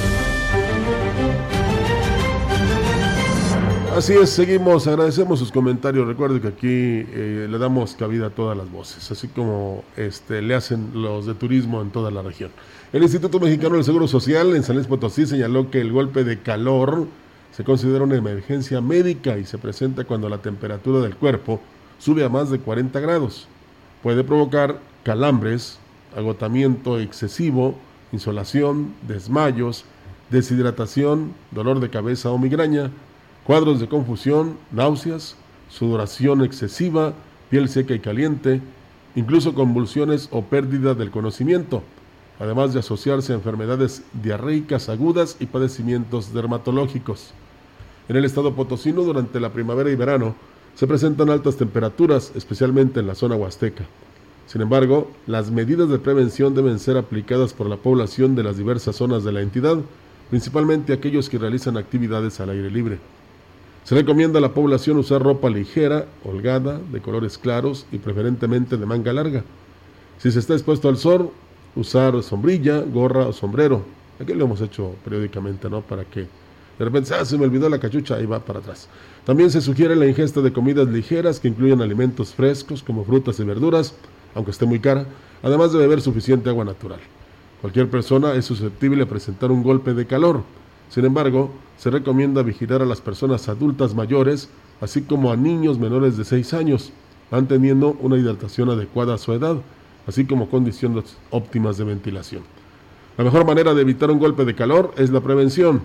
[3.97, 6.07] Así es, seguimos, agradecemos sus comentarios.
[6.07, 10.55] Recuerde que aquí eh, le damos cabida a todas las voces, así como este, le
[10.55, 12.51] hacen los de turismo en toda la región.
[12.93, 16.41] El Instituto Mexicano del Seguro Social en San Luis Potosí señaló que el golpe de
[16.41, 17.07] calor
[17.53, 21.63] se considera una emergencia médica y se presenta cuando la temperatura del cuerpo
[21.99, 23.49] sube a más de 40 grados.
[24.03, 25.79] Puede provocar calambres,
[26.15, 27.79] agotamiento excesivo,
[28.13, 29.87] insolación, desmayos,
[30.29, 32.91] deshidratación, dolor de cabeza o migraña,
[33.47, 35.37] cuadros de confusión, náuseas,
[35.71, 37.15] sudoración excesiva,
[37.49, 38.61] piel seca y caliente,
[39.15, 41.83] incluso convulsiones o pérdida del conocimiento,
[42.41, 47.33] además de asociarse a enfermedades diarreicas agudas y padecimientos dermatológicos.
[48.09, 50.35] En el estado potosino, durante la primavera y verano,
[50.75, 53.85] se presentan altas temperaturas, especialmente en la zona huasteca.
[54.49, 58.97] Sin embargo, las medidas de prevención deben ser aplicadas por la población de las diversas
[58.97, 59.79] zonas de la entidad,
[60.31, 62.99] principalmente aquellos que realizan actividades al aire libre.
[63.87, 68.85] Se recomienda a la población usar ropa ligera, holgada, de colores claros y preferentemente de
[68.85, 69.45] manga larga.
[70.19, 71.31] Si se está expuesto al sol,
[71.77, 73.85] usar sombrilla, gorra o sombrero.
[74.19, 75.83] Aquí lo hemos hecho periódicamente, ¿no?
[75.83, 78.89] Para que de repente, ah, se me olvidó la cachucha, ahí va para atrás.
[79.25, 83.45] También se sugiere la ingesta de comidas ligeras que incluyen alimentos frescos como frutas y
[83.45, 83.95] verduras,
[84.35, 85.07] aunque esté muy cara,
[85.45, 86.99] además de beber suficiente agua natural.
[87.61, 90.43] Cualquier persona es susceptible a presentar un golpe de calor.
[90.89, 94.49] Sin embargo, se recomienda vigilar a las personas adultas mayores,
[94.81, 96.93] así como a niños menores de 6 años,
[97.31, 99.57] manteniendo una hidratación adecuada a su edad,
[100.07, 102.43] así como condiciones óptimas de ventilación.
[103.19, 105.83] La mejor manera de evitar un golpe de calor es la prevención.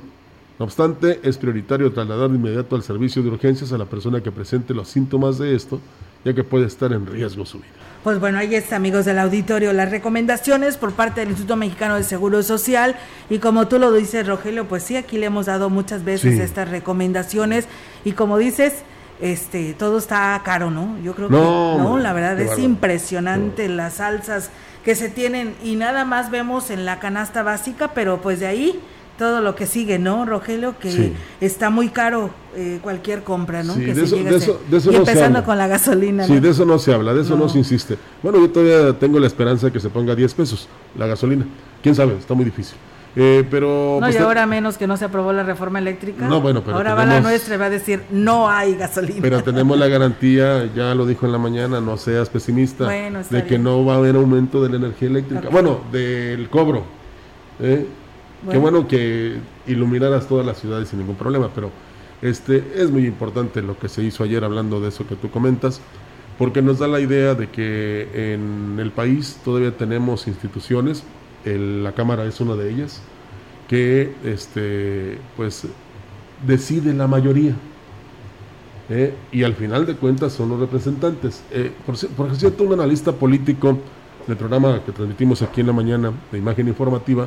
[0.60, 4.32] No obstante, es prioritario trasladar de inmediato al servicio de urgencias a la persona que
[4.32, 5.80] presente los síntomas de esto,
[6.24, 7.68] ya que puede estar en riesgo su vida.
[8.04, 12.04] Pues bueno, ahí está, amigos del auditorio, las recomendaciones por parte del Instituto Mexicano de
[12.04, 12.96] Seguro Social.
[13.30, 16.42] Y como tú lo dices, Rogelio, pues sí, aquí le hemos dado muchas veces Sí.
[16.42, 17.68] estas recomendaciones.
[18.04, 18.74] Y como dices,
[19.20, 20.98] este, todo está caro, ¿no?
[21.04, 22.64] Yo creo que No, la verdad es bárbaro.
[22.64, 24.50] impresionante las salsas
[24.84, 28.80] que se tienen y nada más vemos en la canasta básica, pero pues de ahí
[29.22, 30.74] todo lo que sigue, ¿no, Rogelio?
[30.80, 31.14] Que Sí.
[31.42, 33.76] está muy caro eh, cualquier compra, ¿no?
[33.76, 34.50] Sí, que de se eso- llegue a de hacer.
[34.50, 35.46] eso- de eso y no se empezando habla.
[35.46, 36.42] con la gasolina, Sí, ¿no?
[36.42, 37.44] de eso no se habla, de eso no.
[37.44, 37.50] No.
[37.50, 37.98] se insiste.
[38.24, 41.46] Bueno, yo todavía tengo la esperanza de que se ponga 10 pesos la gasolina.
[41.84, 42.16] ¿Quién sabe?
[42.18, 42.76] Está muy difícil.
[43.16, 44.00] Eh, pero...
[44.02, 46.28] No, pues, y ahora menos que no se aprobó la reforma eléctrica.
[46.28, 49.20] No, bueno, pero Ahora va la nuestra y va a decir, no hay gasolina.
[49.22, 53.44] Pero tenemos la garantía, ya lo dijo en la mañana, no seas pesimista, Bueno, de
[53.44, 53.64] que bien.
[53.64, 55.48] no va a haber aumento de la energía eléctrica.
[55.52, 56.84] Bueno, del cobro.
[57.62, 57.86] ¿eh?
[58.42, 58.62] Qué Bueno.
[58.62, 59.36] bueno que
[59.68, 61.70] iluminaras todas las ciudades sin ningún problema, pero
[62.22, 65.80] este es muy importante lo que se hizo ayer hablando de eso que tú comentas,
[66.40, 71.04] porque nos da la idea de que en el país todavía tenemos instituciones,
[71.46, 73.02] el- la Cámara es una de ellas,
[73.68, 75.66] que este pues
[76.46, 77.54] decide la mayoría.
[78.90, 79.14] ¿eh?
[79.32, 81.44] y al final de cuentas son los representantes.
[81.52, 83.78] Eh, por, por cierto, un analista político
[84.28, 87.26] del programa que transmitimos aquí en la mañana de imagen informativa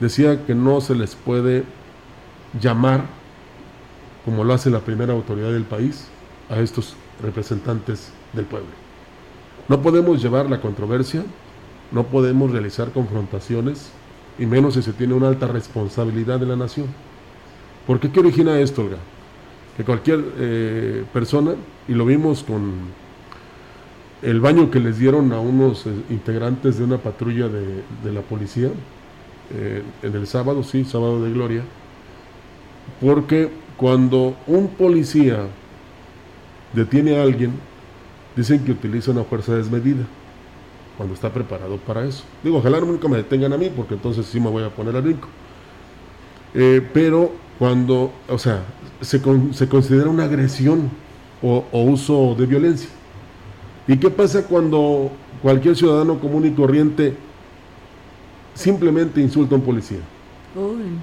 [0.00, 1.64] decía que no se les puede
[2.60, 3.04] llamar,
[4.24, 6.08] como lo hace la primera autoridad del país,
[6.48, 8.68] a estos representantes del pueblo.
[9.68, 11.24] No podemos llevar la controversia,
[11.90, 13.90] no podemos realizar confrontaciones,
[14.38, 16.86] y menos si se tiene una alta responsabilidad de la nación.
[17.86, 18.98] Porque ¿qué origina esto, Olga?
[19.76, 21.54] Que cualquier eh, persona,
[21.88, 23.06] y lo vimos con
[24.22, 28.22] el baño que les dieron a unos eh, integrantes de una patrulla de, de la
[28.22, 28.70] policía
[29.54, 31.62] eh, en el sábado, sí, sábado de gloria,
[33.00, 35.46] porque cuando un policía
[36.72, 37.52] detiene a alguien,
[38.34, 40.04] dicen que utiliza una fuerza desmedida.
[40.96, 42.24] cuando está preparado para eso.
[42.42, 45.02] Digo, ojalá nunca me detengan a mí, porque entonces sí me voy a poner al
[45.02, 45.28] brinco.
[46.54, 48.62] Eh, pero cuando, o sea,
[49.02, 49.20] se,
[49.52, 50.90] se considera una agresión
[51.42, 52.88] o, uso de violencia.
[53.86, 55.10] ¿Y qué pasa cuando
[55.42, 57.16] cualquier ciudadano común y corriente
[58.56, 60.00] simplemente insulta a un policía?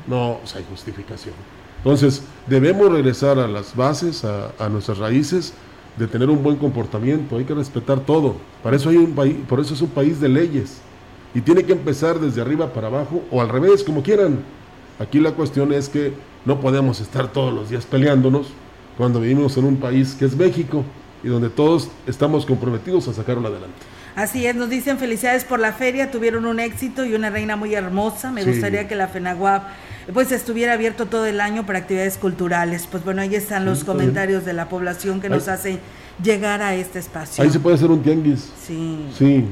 [0.07, 1.35] No, o sea, hay justificación.
[1.77, 5.53] Entonces, debemos regresar a las bases, a, a nuestras raíces,
[5.97, 8.35] de tener un buen comportamiento, hay que respetar todo.
[8.63, 10.81] Para eso hay un país, por eso es un país de leyes.
[11.35, 14.39] Y tiene que empezar desde arriba para abajo o al revés, como quieran.
[14.99, 16.13] Aquí la cuestión es que
[16.45, 18.47] no podemos estar todos los días peleándonos
[18.97, 20.83] cuando vivimos en un país que es México
[21.23, 23.77] y donde todos estamos comprometidos a sacarlo adelante.
[24.15, 27.73] Así es, nos dicen felicidades por la feria, tuvieron un éxito y una reina muy
[27.73, 28.31] hermosa.
[28.31, 29.63] Me gustaría que la FENAGUAP
[30.13, 32.87] pues estuviera abierto todo el año para actividades culturales.
[32.89, 35.79] Pues bueno, ahí están los comentarios de la población que nos hacen
[36.21, 37.43] llegar a este espacio.
[37.43, 38.51] Ahí se puede hacer un tianguis.
[38.65, 39.07] Sí.
[39.17, 39.45] Sí.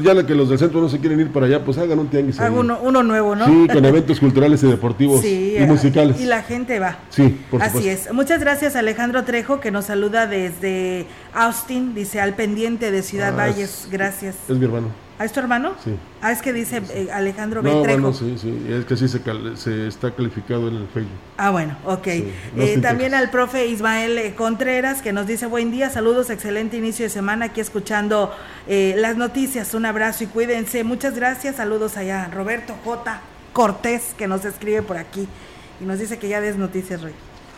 [0.00, 2.38] Ya que los del centro no se quieren ir para allá, pues hagan un tianguis.
[2.38, 3.46] Uno, nuevo, ¿no?
[3.46, 6.20] Sí, con eventos culturales y deportivos y eh, musicales.
[6.20, 6.98] Y la gente va.
[7.10, 8.12] Sí, por Así es.
[8.12, 13.36] Muchas gracias Alejandro Trejo que nos saluda desde Austin, dice al pendiente de Ciudad ah,
[13.36, 13.88] Valles.
[13.90, 14.36] Gracias.
[14.48, 15.09] Es mi hermano.
[15.20, 15.74] ¿A es tu hermano?
[15.84, 15.94] Sí.
[16.22, 17.60] Ah, es que dice eh, Alejandro.
[17.60, 19.20] No, bueno, sí, sí, es que sí se,
[19.54, 21.18] se, está calificado en el Facebook.
[21.36, 22.06] Ah, bueno, ok.
[22.06, 27.04] Eh, también al profe Ismael eh, Contreras, que nos dice buen día, saludos, excelente inicio
[27.04, 28.34] de semana, aquí escuchando
[28.66, 30.84] las noticias, un abrazo y cuídense.
[30.84, 32.30] Muchas gracias, saludos allá.
[32.32, 33.20] Roberto J.
[33.52, 35.28] Cortés, que nos escribe por aquí
[35.82, 37.12] y nos dice que ya des noticias, Rey.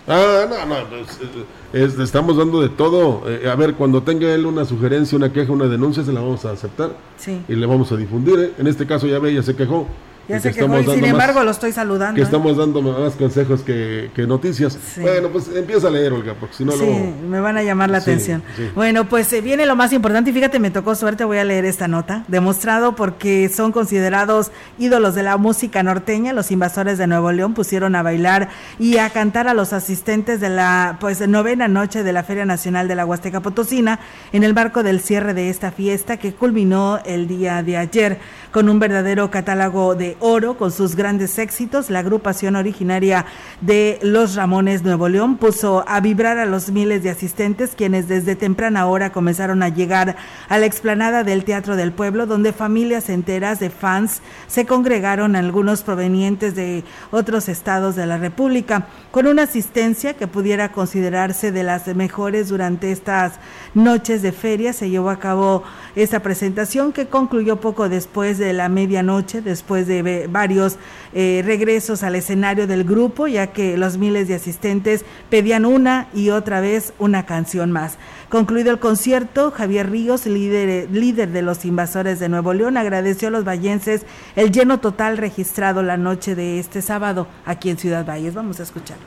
[0.08, 3.22] Ah, no, no, pues, estamos dando de todo.
[3.30, 6.44] Eh, a ver, cuando tenga él una sugerencia, una queja, una denuncia, se la vamos
[6.44, 7.40] a aceptar sí.
[7.48, 8.38] y le vamos a difundir.
[8.40, 8.52] ¿eh?
[8.58, 9.86] En este caso ya ve, ya se quejó.
[10.28, 12.14] Ya sé que y sin embargo lo estoy saludando.
[12.14, 12.24] Que ¿eh?
[12.24, 14.78] estamos dando más consejos que, noticias.
[15.00, 16.84] Bueno, pues empieza a leer, Olga, porque si no sí,
[17.28, 18.42] me van a llamar la atención.
[18.74, 21.64] Bueno, pues eh, viene lo más importante y fíjate, me tocó suerte, voy a leer
[21.64, 22.24] esta nota.
[22.28, 27.96] Demostrado porque son considerados ídolos de la música norteña, los invasores de Nuevo León pusieron
[27.96, 28.48] a bailar
[28.78, 32.88] y a cantar a los asistentes de la pues novena noche de la Feria Nacional
[32.88, 33.98] de la Huasteca Potosina
[34.32, 38.18] en el marco del cierre de esta fiesta que culminó el día de ayer
[38.52, 41.90] con un verdadero catálogo de oro con sus grandes éxitos.
[41.90, 43.26] La agrupación originaria
[43.60, 48.36] de Los Ramones Nuevo León puso a vibrar a los miles de asistentes quienes desde
[48.36, 50.16] temprana hora comenzaron a llegar
[50.48, 55.82] a la explanada del Teatro del Pueblo donde familias enteras de fans se congregaron, algunos
[55.82, 61.86] provenientes de otros estados de la República, con una asistencia que pudiera considerarse de las
[61.94, 63.34] mejores durante estas
[63.74, 64.72] noches de feria.
[64.72, 65.62] Se llevó a cabo
[65.94, 70.78] esta presentación que concluyó poco después de la medianoche, después de varios
[71.12, 76.30] eh, regresos al escenario del grupo, ya que los miles de asistentes pedían una y
[76.30, 77.98] otra vez una canción más.
[78.28, 83.30] Concluido el concierto, Javier Ríos, líder, líder de los invasores de Nuevo León, agradeció a
[83.30, 88.34] los vallenses el lleno total registrado la noche de este sábado aquí en Ciudad Valles.
[88.34, 89.04] Vamos a escucharlo.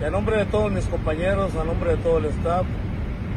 [0.00, 2.66] En nombre de todos mis compañeros, a nombre de todo el staff,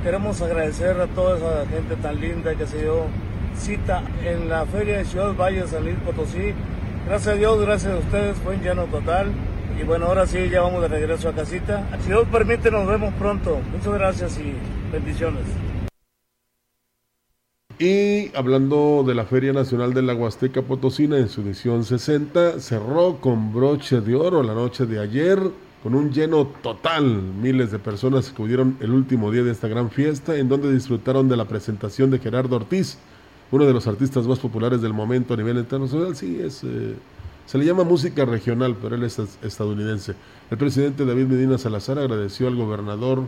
[0.04, 3.06] queremos agradecer a toda esa gente tan linda que se dio
[3.60, 6.54] cita en la Feria de Ciudad Valle San Luis Potosí.
[7.06, 9.28] Gracias a Dios, gracias a ustedes, fue en llano total.
[9.80, 11.88] Y bueno, ahora sí, ya vamos de regreso a casita.
[12.02, 13.60] Si Dios permite, nos vemos pronto.
[13.72, 14.54] Muchas gracias y
[14.92, 15.44] bendiciones.
[17.82, 23.22] Y hablando de la Feria Nacional de la Huasteca Potosina en su edición 60, cerró
[23.22, 25.40] con broche de oro la noche de ayer,
[25.82, 27.06] con un lleno total.
[27.06, 31.38] Miles de personas acudieron el último día de esta gran fiesta, en donde disfrutaron de
[31.38, 32.98] la presentación de Gerardo Ortiz,
[33.52, 36.16] uno de los artistas más populares del momento a nivel internacional.
[36.16, 36.96] Sí, es, eh,
[37.46, 40.16] se le llama música regional, pero él es estadounidense.
[40.52, 43.24] El presidente David Medina Salazar agradeció al gobernador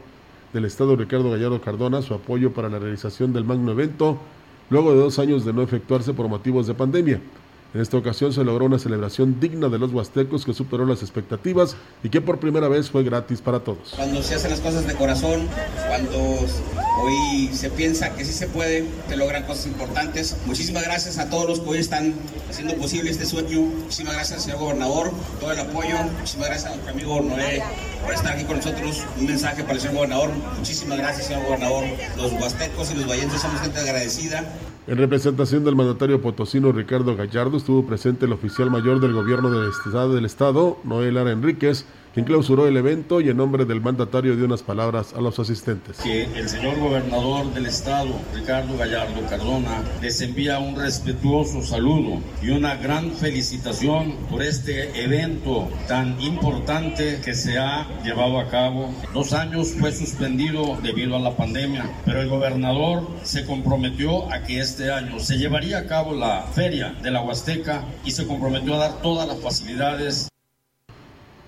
[0.54, 4.18] del estado Ricardo Gallardo Cardona su apoyo para la realización del magno evento,
[4.70, 7.22] luego de dos años de no efectuarse por motivos de pandemia.
[7.74, 11.78] En esta ocasión se logró una celebración digna de los huastecos que superó las expectativas
[12.04, 13.94] y que por primera vez fue gratis para todos.
[13.96, 15.48] Cuando se hacen las cosas de corazón,
[15.88, 20.36] cuando hoy se piensa que sí se puede, se logran cosas importantes.
[20.46, 22.14] Muchísimas gracias a todos los que hoy están
[22.50, 23.62] haciendo posible este sueño.
[23.62, 25.96] Muchísimas gracias, señor gobernador, todo el apoyo.
[26.20, 27.64] Muchísimas gracias a nuestro amigo Noé
[28.04, 29.06] por estar aquí con nosotros.
[29.18, 30.30] Un mensaje para el señor gobernador.
[30.58, 31.86] Muchísimas gracias, señor gobernador.
[32.18, 34.44] Los huastecos y los vallenses somos gente agradecida.
[34.88, 39.70] En representación del mandatario potosino Ricardo Gallardo estuvo presente el oficial mayor del gobierno del
[39.70, 44.36] Estado, del estado Noel Ara Enríquez, quien clausuró el evento y en nombre del mandatario
[44.36, 45.98] dio unas palabras a los asistentes.
[45.98, 52.50] Que el señor gobernador del estado, Ricardo Gallardo Cardona, les envía un respetuoso saludo y
[52.50, 58.94] una gran felicitación por este evento tan importante que se ha llevado a cabo.
[59.14, 64.60] Dos años fue suspendido debido a la pandemia, pero el gobernador se comprometió a que
[64.60, 68.80] este año se llevaría a cabo la feria de la Huasteca y se comprometió a
[68.80, 70.32] dar todas las facilidades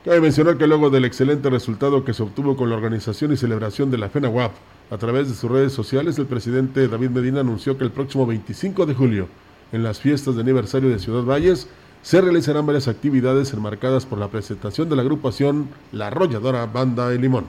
[0.04, 3.89] Cabe mencionar que luego del excelente resultado que se obtuvo con la organización y celebración
[3.89, 4.51] de la FENAWAP,
[4.91, 8.86] a través de sus redes sociales, el presidente David Medina anunció que el próximo 25
[8.86, 9.30] de julio,
[9.72, 11.70] en las fiestas de aniversario de Ciudad Valles,
[12.01, 17.18] se realizarán varias actividades enmarcadas por la presentación de la agrupación La Arrolladora Banda de
[17.18, 17.45] Limón.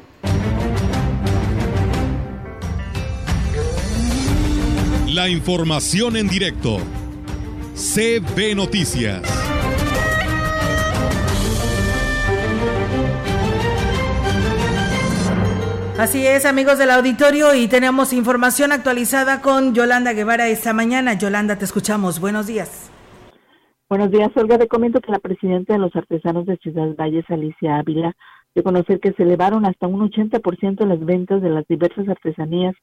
[5.09, 6.79] La información en directo.
[7.75, 9.54] CB Noticias.
[15.97, 21.15] Así es, amigos del auditorio, y tenemos información actualizada con Yolanda Guevara esta mañana.
[21.15, 22.19] Yolanda, te escuchamos.
[22.19, 22.91] Buenos días.
[23.89, 24.59] Buenos días, Olga.
[24.59, 28.17] Te que la presidenta de los artesanos de Ciudad Valles, Alicia Ávila,
[28.57, 32.75] de conocer que se elevaron hasta un 80% las ventas de las diversas artesanías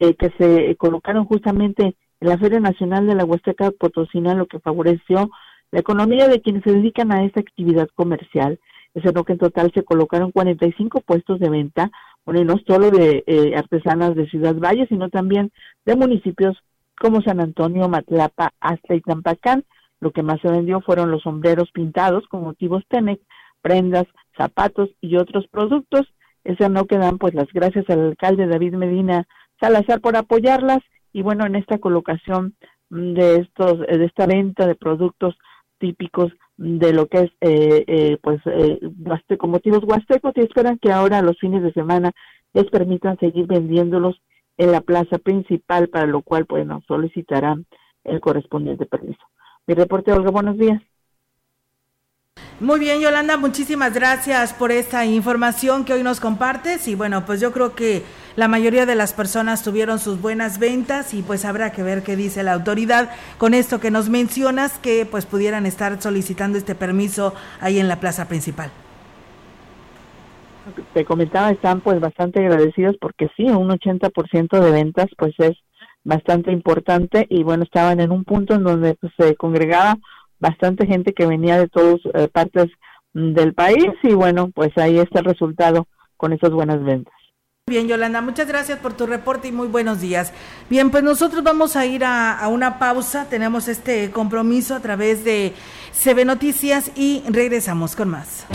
[0.00, 4.58] eh, que se colocaron justamente en la Feria Nacional de la Huasteca Potosina, lo que
[4.58, 5.30] favoreció
[5.70, 8.58] la economía de quienes se dedican a esta actividad comercial.
[8.94, 11.90] Es que en total se colocaron 45 puestos de venta,
[12.28, 15.50] bueno, no solo de eh, artesanas de Ciudad Valle, sino también
[15.86, 16.58] de municipios
[17.00, 19.64] como San Antonio, Matlapa, Hasta y Tampacán.
[19.98, 23.18] Lo que más se vendió fueron los sombreros pintados con motivos Tenec,
[23.62, 24.04] prendas,
[24.36, 26.06] zapatos y otros productos.
[26.44, 29.26] Ese no quedan pues las gracias al alcalde David Medina
[29.58, 30.80] Salazar por apoyarlas
[31.14, 32.56] y bueno, en esta colocación
[32.90, 35.38] de estos de esta venta de productos
[35.78, 38.80] típicos de lo que es eh, eh, pues eh,
[39.38, 42.10] con motivos huastecos y esperan que ahora los fines de semana
[42.52, 44.20] les permitan seguir vendiéndolos
[44.56, 47.64] en la plaza principal para lo cual nos solicitarán
[48.02, 49.20] el correspondiente permiso.
[49.68, 50.82] Mi reporte Olga, buenos días.
[52.58, 57.40] Muy bien, Yolanda, muchísimas gracias por esta información que hoy nos compartes y bueno, pues
[57.40, 58.02] yo creo que
[58.38, 62.14] la mayoría de las personas tuvieron sus buenas ventas y pues habrá que ver qué
[62.14, 67.34] dice la autoridad con esto que nos mencionas que pues pudieran estar solicitando este permiso
[67.60, 68.70] ahí en la plaza principal.
[70.94, 75.56] Te comentaba, están pues bastante agradecidos porque sí, un 80% de ventas pues es
[76.04, 79.96] bastante importante y bueno, estaban en un punto en donde pues, se congregaba
[80.38, 82.66] bastante gente que venía de todas eh, partes
[83.12, 87.17] del país y bueno, pues ahí está el resultado con esas buenas ventas.
[87.68, 90.32] Bien, Yolanda, muchas gracias por tu reporte y muy buenos días.
[90.70, 95.52] Bien, pues nosotros vamos a ir a, una pausa, tenemos este compromiso a través de
[95.92, 98.46] CB Noticias y regresamos con más.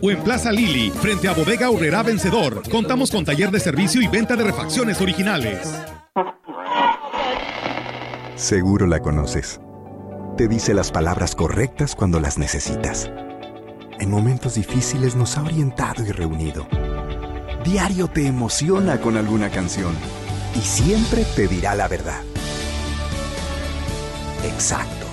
[0.00, 2.62] o en Plaza Lili, frente a Bodega Urrera Vencedor.
[2.70, 5.68] Contamos con taller de servicio y venta de refacciones originales.
[8.36, 9.60] Seguro la conoces.
[10.36, 13.10] Te dice las palabras correctas cuando las necesitas.
[14.00, 16.66] En momentos difíciles nos ha orientado y reunido.
[17.64, 19.94] Diario te emociona con alguna canción
[20.54, 22.20] y siempre te dirá la verdad.
[24.44, 25.06] Exacto.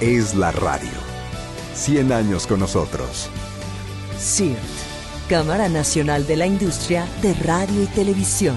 [0.00, 0.90] Es la radio.
[1.74, 3.30] 100 años con nosotros.
[4.18, 4.58] CIRT,
[5.28, 8.56] Cámara Nacional de la Industria de Radio y Televisión.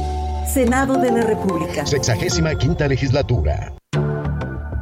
[0.53, 1.85] Senado de la República.
[1.85, 3.73] Sexagésima quinta legislatura.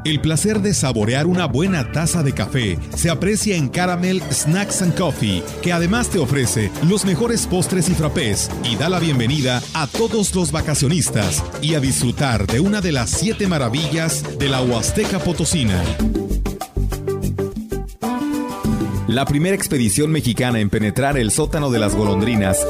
[0.03, 4.97] El placer de saborear una buena taza de café se aprecia en Caramel Snacks and
[4.97, 9.85] Coffee, que además te ofrece los mejores postres y frappés y da la bienvenida a
[9.85, 15.19] todos los vacacionistas y a disfrutar de una de las siete maravillas de la Huasteca
[15.19, 15.83] Potosina.
[19.07, 22.65] La primera expedición mexicana en penetrar el sótano de las golondrinas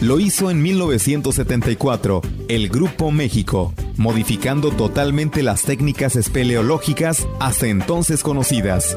[0.00, 8.96] lo hizo en 1974 el Grupo México, modificando totalmente las técnicas espeleológicas hasta entonces conocidas.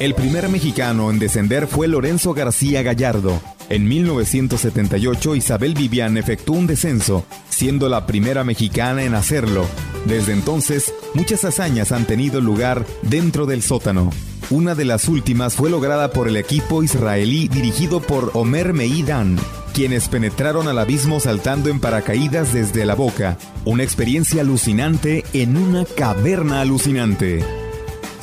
[0.00, 3.40] El primer mexicano en descender fue Lorenzo García Gallardo.
[3.68, 9.66] En 1978 Isabel Vivian efectuó un descenso, siendo la primera mexicana en hacerlo.
[10.06, 14.10] Desde entonces, muchas hazañas han tenido lugar dentro del sótano.
[14.50, 19.38] Una de las últimas fue lograda por el equipo israelí dirigido por Omer Meidan,
[19.70, 23.38] quienes penetraron al abismo saltando en paracaídas desde la boca.
[23.64, 27.44] Una experiencia alucinante en una caverna alucinante.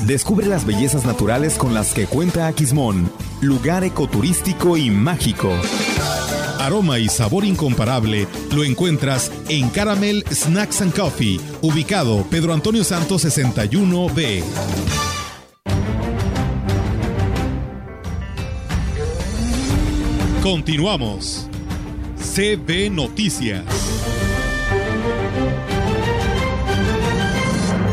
[0.05, 5.51] Descubre las bellezas naturales con las que cuenta Aquismón, lugar ecoturístico y mágico.
[6.59, 13.25] Aroma y sabor incomparable lo encuentras en Caramel Snacks and Coffee, ubicado Pedro Antonio Santos
[13.25, 14.43] 61B.
[20.49, 21.45] Continuamos.
[22.15, 23.65] CB Noticias.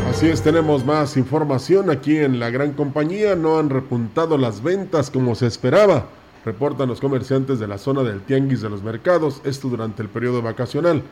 [0.09, 3.35] Así es, tenemos más información aquí en la gran compañía.
[3.35, 6.07] No han repuntado las ventas como se esperaba,
[6.45, 10.41] reportan los comerciantes de la zona del Tianguis de los Mercados, esto durante el periodo
[10.41, 11.03] vacacional.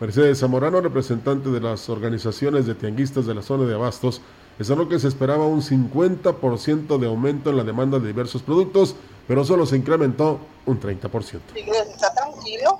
[0.00, 4.20] Mercedes Zamorano, representante de las organizaciones de tianguistas de la zona de Abastos,
[4.58, 8.96] lo que se esperaba un 50% de aumento en la demanda de diversos productos,
[9.28, 11.40] pero solo se incrementó un 30%.
[11.54, 12.78] Está tranquilo,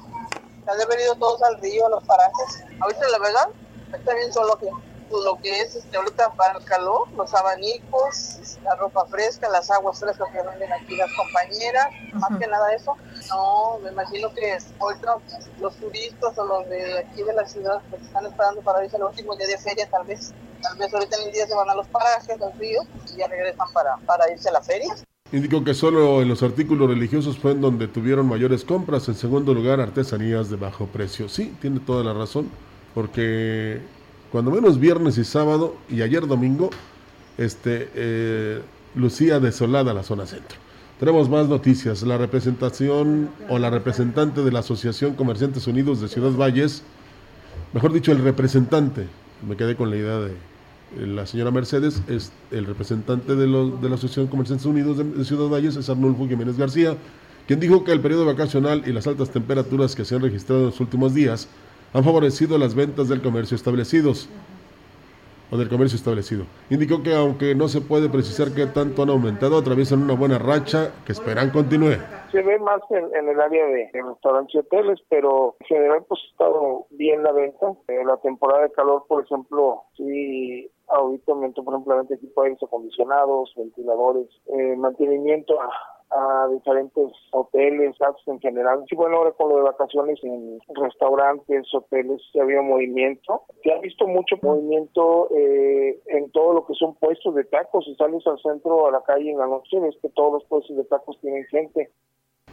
[0.65, 2.65] se han venido todos al río, a los parajes.
[2.81, 3.49] Ahorita la verdad,
[3.93, 4.71] está bien solo que
[5.11, 10.01] lo que es este, ahorita para el calor, los abanicos, la ropa fresca, las aguas
[10.01, 12.97] frescas que venden aquí las compañeras, más que nada eso.
[13.31, 15.17] No, me imagino que ahorita
[15.61, 19.05] los turistas o los de aquí de la ciudad pues, están esperando para irse el
[19.05, 20.33] último día de feria tal vez.
[20.63, 22.83] Tal vez ahorita en el día se van a los parajes, al río,
[23.15, 24.95] y ya regresan para, para irse a la feria.
[25.31, 29.09] Indicó que solo en los artículos religiosos fue en donde tuvieron mayores compras.
[29.09, 31.29] En segundo lugar, artesanías de bajo precio.
[31.29, 32.49] Sí, tiene toda la razón,
[32.95, 33.81] porque
[34.33, 36.71] cuando menos viernes y sábado y ayer domingo,
[37.37, 38.63] este, eh,
[38.95, 40.59] lucía desolada la zona centro.
[40.99, 42.03] Tenemos más noticias.
[42.03, 46.83] La representación o la representante de la Asociación Comerciantes Unidos de Ciudad Valles,
[47.75, 49.07] mejor dicho, el representante,
[49.47, 50.33] me quedé con la idea de
[50.97, 55.49] la señora Mercedes, es el representante de, de la Asociación Comerciantes Unidos de, de, Ciudad
[55.49, 56.97] Valles, es Arnulfo Jiménez García,
[57.47, 60.67] quien dijo que el periodo vacacional y las altas temperaturas que se han registrado en
[60.67, 61.49] los últimos días
[61.93, 64.29] han favorecido las ventas del comercio establecidos
[65.51, 66.45] o del comercio establecido.
[66.71, 70.93] Indicó que aunque no se puede precisar qué tanto han aumentado, atraviesan una buena racha
[71.07, 71.97] que esperan continúe.
[72.31, 76.31] Se ve más en, el área de, restaurantes y hoteles, pero en general pues ha
[76.33, 77.73] estado bien la venta.
[77.89, 82.49] En la temporada de calor, por ejemplo, sí ahorita aumentó por ejemplo de equipo de
[82.49, 87.95] aires acondicionados, ventiladores, eh, mantenimiento a diferentes hoteles,
[88.27, 88.85] en general.
[88.89, 93.43] Sí, bueno, ahora con lo de vacaciones en restaurantes, hoteles, había movimiento.
[93.63, 97.85] Se ha visto mucho movimiento eh, en todo lo que son puestos de tacos.
[97.85, 100.77] Si sales al centro, a la calle en la noche, ves que todos los puestos
[100.77, 101.91] de tacos tienen gente.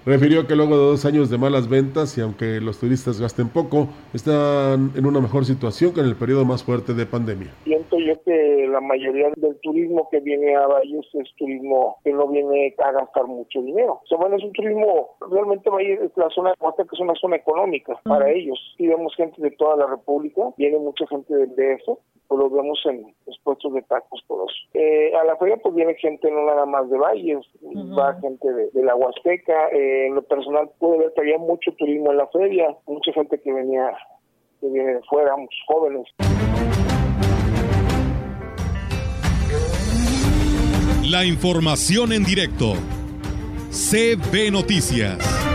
[0.06, 3.88] Refirió que luego de dos años de malas ventas y aunque los turistas gasten poco,
[4.14, 7.51] están en una mejor situación que en el periodo más fuerte de pandemia.
[7.64, 12.28] Siento yo que la mayoría del turismo que viene a Valles es turismo que no
[12.28, 14.01] viene a gastar mucho dinero.
[14.03, 17.16] O sea, bueno, es un turismo, realmente Valles es la zona de que es una
[17.16, 18.60] zona económica para ellos.
[18.78, 21.97] Y vemos gente de toda la República, viene mucha gente del DF,
[22.28, 24.51] pues lo vemos en los puestos de tacos todos.
[24.74, 27.45] Eh, a la feria pues viene gente no nada más de Valles,
[27.97, 32.12] va gente de, la Huasteca, eh, en lo personal pude ver que había mucho turismo
[32.12, 33.91] en la feria, mucha gente que venía,
[34.60, 35.34] que viene de fuera,
[35.68, 36.08] jóvenes.
[41.10, 42.74] La información en directo.
[43.70, 45.55] CB Noticias.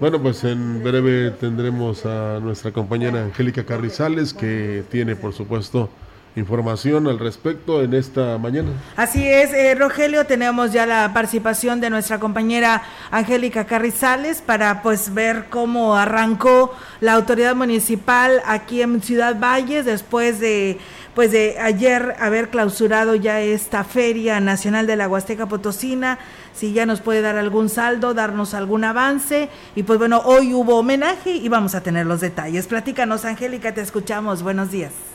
[0.00, 5.88] Bueno, pues en breve tendremos a nuestra compañera Angélica Carrizales, que tiene, por supuesto,
[6.36, 8.70] información al respecto en esta mañana.
[8.96, 15.14] Así es, eh, Rogelio, tenemos ya la participación de nuestra compañera Angélica Carrizales para pues
[15.14, 20.78] ver cómo arrancó la autoridad municipal aquí en Ciudad Valles después de
[21.14, 26.18] pues de ayer haber clausurado ya esta Feria Nacional de la Huasteca Potosina,
[26.52, 30.76] si ya nos puede dar algún saldo, darnos algún avance y pues bueno, hoy hubo
[30.76, 32.66] homenaje y vamos a tener los detalles.
[32.66, 34.42] Platícanos, Angélica, te escuchamos.
[34.42, 35.13] Buenos días.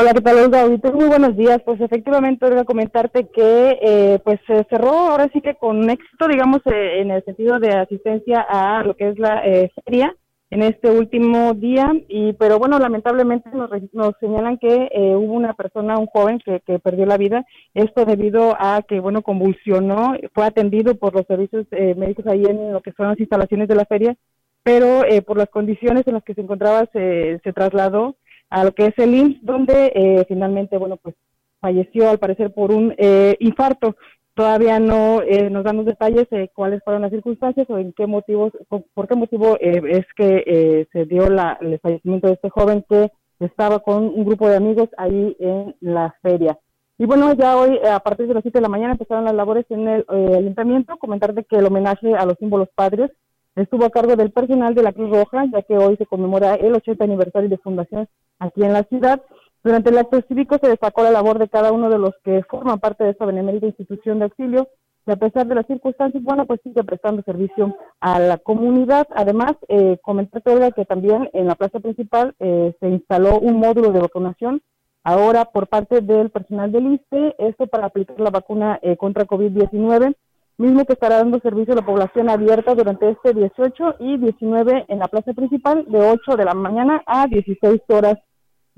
[0.00, 0.64] Hola, ¿qué tal, Olga?
[0.94, 1.60] Muy buenos días.
[1.64, 6.60] Pues efectivamente, Olga, comentarte que eh, pues se cerró ahora sí que con éxito, digamos,
[6.66, 10.14] eh, en el sentido de asistencia a lo que es la eh, feria
[10.50, 11.90] en este último día.
[12.06, 16.78] y Pero bueno, lamentablemente nos, nos señalan que hubo una persona, un joven, que, que
[16.78, 17.44] perdió la vida.
[17.74, 22.82] Esto debido a que, bueno, convulsionó, fue atendido por los servicios médicos ahí en lo
[22.82, 24.16] que son las instalaciones de la feria,
[24.62, 28.14] pero por las condiciones en las que se encontraba se, se trasladó
[28.50, 31.14] a lo que es el IMSS, donde eh, finalmente, bueno, pues
[31.60, 33.96] falleció al parecer por un eh, infarto.
[34.34, 38.06] Todavía no eh, nos dan los detalles de cuáles fueron las circunstancias o en qué
[38.06, 43.10] motivos, por qué motivo es que se dio la, el fallecimiento de este joven que
[43.40, 46.56] estaba con un grupo de amigos ahí en la feria.
[46.98, 49.66] Y bueno, ya hoy a partir de las 7 de la mañana empezaron las labores
[49.70, 50.96] en el ayuntamiento.
[50.98, 53.10] Comentarte que el homenaje a los símbolos padres
[53.56, 56.74] estuvo a cargo del personal de la Cruz Roja, ya que hoy se conmemora el
[56.74, 58.08] 80 aniversario de fundación
[58.38, 59.22] aquí en la ciudad.
[59.64, 62.78] Durante el acto cívico se destacó la labor de cada uno de los que forman
[62.78, 64.68] parte de esta benemérita institución de auxilio,
[65.06, 69.06] y a pesar de las circunstancias, bueno, pues sigue prestando servicio a la comunidad.
[69.14, 74.00] Además, eh, comenté que también en la plaza principal eh, se instaló un módulo de
[74.00, 74.60] vacunación
[75.02, 80.14] ahora por parte del personal del ISTE, esto para aplicar la vacuna eh, contra COVID-19
[80.58, 84.98] mismo que estará dando servicio a la población abierta durante este 18 y 19 en
[84.98, 88.18] la plaza principal de 8 de la mañana a 16 horas.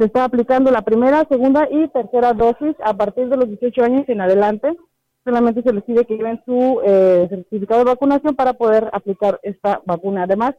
[0.00, 4.08] Se está aplicando la primera, segunda y tercera dosis a partir de los 18 años
[4.08, 4.74] en adelante.
[5.26, 9.82] Solamente se les pide que lleven su eh, certificado de vacunación para poder aplicar esta
[9.84, 10.22] vacuna.
[10.22, 10.54] Además,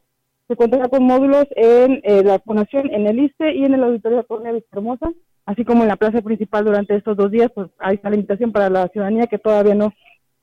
[0.48, 4.20] se cuenta con módulos en eh, la vacunación en el ISTE y en el Auditorio
[4.20, 5.12] de Cornea Hermosa,
[5.48, 7.50] así como en la plaza principal durante estos dos días.
[7.56, 9.92] Pues está la invitación para la ciudadanía que todavía no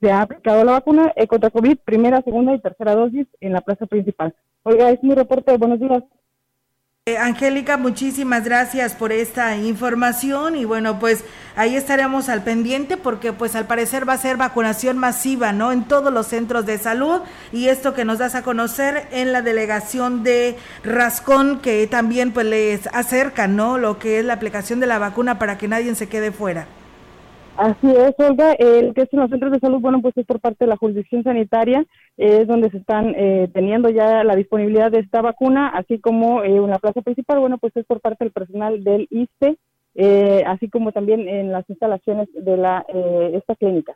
[0.01, 3.61] se ha aplicado la vacuna eh, contra COVID, primera, segunda y tercera dosis en la
[3.61, 4.35] plaza principal.
[4.63, 5.55] Oiga, es mi reporte.
[5.55, 6.03] Buenos días.
[7.09, 11.23] Eh, Angélica, muchísimas gracias por esta información y bueno, pues
[11.55, 15.71] ahí estaremos al pendiente porque pues al parecer va a ser vacunación masiva, ¿no?
[15.71, 19.41] En todos los centros de salud y esto que nos das a conocer en la
[19.41, 23.79] delegación de Rascón que también pues les acerca, ¿no?
[23.79, 26.67] Lo que es la aplicación de la vacuna para que nadie se quede fuera.
[27.59, 28.53] Así es, Olga.
[28.53, 30.77] El que es en los centros de salud, bueno, pues es por parte de la
[30.77, 31.85] jurisdicción sanitaria,
[32.15, 36.55] es donde se están eh, teniendo ya la disponibilidad de esta vacuna, así como eh,
[36.55, 39.57] en la plaza principal, bueno, pues es por parte del personal del ISTE,
[39.95, 42.85] eh, así como también en las instalaciones de la
[43.33, 43.93] esta clínica.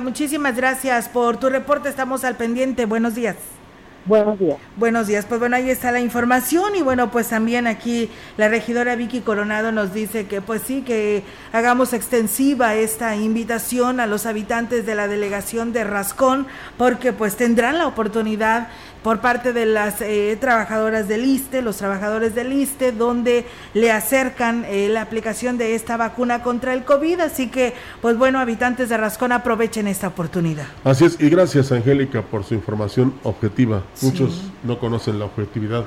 [0.00, 2.86] Muchísimas gracias por tu reporte, estamos al pendiente.
[2.86, 3.63] Buenos días.
[4.06, 4.58] Buenos días.
[4.76, 5.24] Buenos días.
[5.26, 9.72] Pues bueno, ahí está la información y bueno, pues también aquí la regidora Vicky Coronado
[9.72, 15.08] nos dice que pues sí, que hagamos extensiva esta invitación a los habitantes de la
[15.08, 16.46] delegación de Rascón
[16.76, 18.68] porque pues tendrán la oportunidad
[19.04, 23.44] por parte de las eh, trabajadoras del ISTE, los trabajadores del ISTE, donde
[23.74, 27.20] le acercan eh, la aplicación de esta vacuna contra el COVID.
[27.20, 30.64] Así que, pues bueno, habitantes de Rascón, aprovechen esta oportunidad.
[30.84, 33.82] Así es, y gracias, Angélica, por su información objetiva.
[34.00, 35.84] Muchos no conocen la objetividad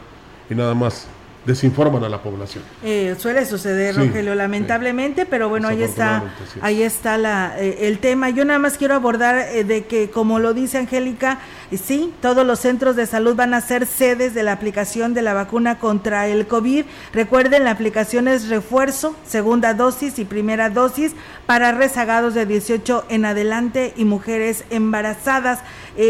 [0.47, 1.07] y nada más
[1.47, 2.63] desinforman a la población.
[2.83, 6.23] Eh, suele suceder, Rogelio, lamentablemente, pero bueno, ahí está,
[6.61, 8.29] ahí está la, eh, el tema.
[8.29, 11.39] Yo nada más quiero abordar eh, de que, como lo dice Angélica,
[11.71, 15.33] sí, todos los centros de salud van a ser sedes de la aplicación de la
[15.33, 16.83] vacuna contra el COVID.
[17.13, 21.13] Recuerden, la aplicación es refuerzo, segunda dosis y primera dosis
[21.45, 25.59] para rezagados de 18 en adelante y mujeres embarazadas.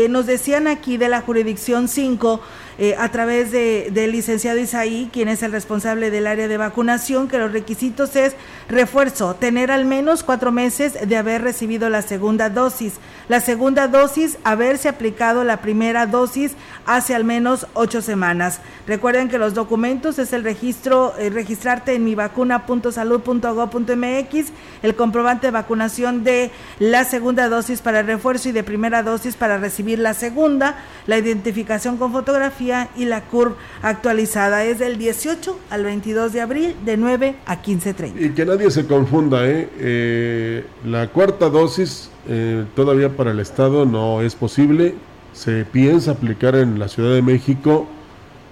[0.09, 2.41] nos decían aquí de la jurisdicción 5
[2.77, 7.27] eh, a través de, del licenciado Isaí, quien es el responsable del área de vacunación,
[7.27, 8.35] que los requisitos es
[8.69, 12.93] refuerzo, tener al menos cuatro meses de haber recibido la segunda dosis.
[13.29, 16.53] La segunda dosis, haberse aplicado la primera dosis
[16.85, 18.61] hace al menos ocho semanas.
[18.87, 24.51] Recuerden que los documentos es el registro, eh, registrarte en mivacuna.salud.gov.mx,
[24.81, 29.57] el comprobante de vacunación de la segunda dosis para refuerzo y de primera dosis para
[29.57, 35.83] recibir la segunda, la identificación con fotografía y la curva actualizada es del 18 al
[35.83, 38.21] 22 de abril de 9 a 15.30.
[38.21, 39.69] Y que nadie se confunda, ¿eh?
[39.79, 44.95] eh la cuarta dosis eh, todavía para el Estado no es posible.
[45.33, 47.85] se piensa aplicar en la Ciudad de México,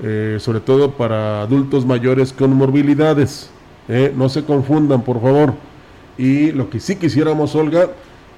[0.04, 3.50] eh, sobre todo para adultos mayores con morbilidades.
[3.88, 5.54] Eh, no se confundan, por favor.
[6.18, 7.90] Y lo que sí quisiéramos, Olga,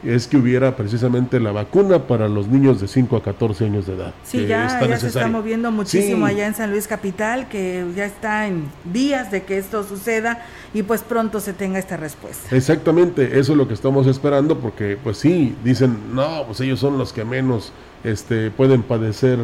[0.04, 3.96] es que hubiera precisamente la vacuna para los niños de 5 a 14 años de
[3.96, 4.14] edad.
[4.24, 8.66] Sí, ya, se está moviendo muchísimo allá en San Luis Capital, que ya está en
[8.86, 12.56] días de que esto suceda y pues pronto se tenga esta respuesta.
[12.56, 16.98] Exactamente, eso es lo que estamos esperando porque pues sí, dicen, no, pues ellos son
[16.98, 17.72] los que menos
[18.04, 19.40] este, pueden padecer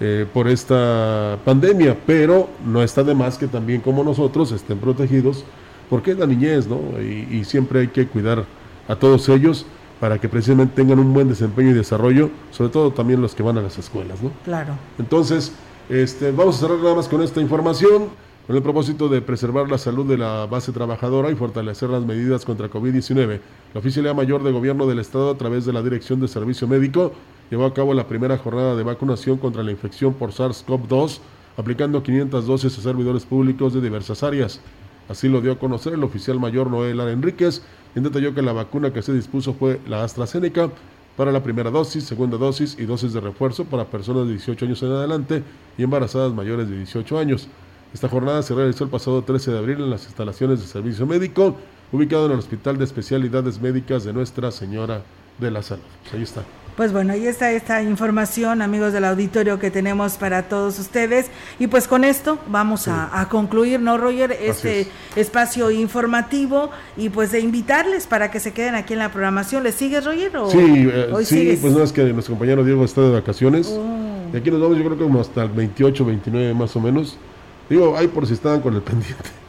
[0.00, 5.44] eh, por esta pandemia, pero no está de más que también como nosotros estén protegidos,
[5.88, 6.80] porque es la niñez, ¿no?
[7.00, 8.46] y siempre hay que cuidar
[8.88, 9.66] a todos ellos
[10.02, 13.56] para que precisamente tengan un buen desempeño y desarrollo, sobre todo también los que van
[13.58, 14.32] a las escuelas, ¿no?
[14.44, 14.74] Claro.
[14.98, 15.52] Entonces,
[15.88, 18.08] este, vamos a cerrar nada más con esta información,
[18.44, 22.44] con el propósito de preservar la salud de la base trabajadora y fortalecer las medidas
[22.44, 23.38] contra COVID-19.
[23.74, 27.12] La Oficialía Mayor de Gobierno del Estado, a través de la Dirección de Servicio Médico,
[27.48, 31.20] llevó a cabo la primera jornada de vacunación contra la infección por SARS-CoV-2,
[31.56, 34.60] aplicando 500 dosis a servidores públicos de diversas áreas.
[35.08, 37.62] Así lo dio a conocer el oficial mayor Noel Enríquez,
[37.92, 40.70] quien detalló que la vacuna que se dispuso fue la AstraZeneca
[41.16, 44.82] para la primera dosis, segunda dosis y dosis de refuerzo para personas de 18 años
[44.82, 45.42] en adelante
[45.76, 47.48] y embarazadas mayores de 18 años.
[47.92, 51.56] Esta jornada se realizó el pasado 13 de abril en las instalaciones de servicio médico,
[51.92, 55.02] ubicado en el Hospital de Especialidades Médicas de Nuestra Señora
[55.38, 55.82] de la Salud.
[56.14, 56.42] Ahí está.
[56.76, 61.26] Pues bueno, ahí está esta información, amigos del auditorio, que tenemos para todos ustedes.
[61.58, 64.32] Y pues con esto vamos a, concluir, ¿no, Roger?
[64.40, 69.62] Este espacio informativo y pues de invitarles para que se queden aquí en la programación.
[69.64, 70.32] ¿Les sigues, Roger?
[70.50, 73.68] sí, eh, sí pues no es que nuestro compañero Diego está de vacaciones.
[73.70, 74.30] Oh.
[74.32, 77.18] Y aquí nos vamos, yo creo que como hasta el 28, 29 más o menos.
[77.68, 79.41] Digo, ahí por si estaban con el pendiente.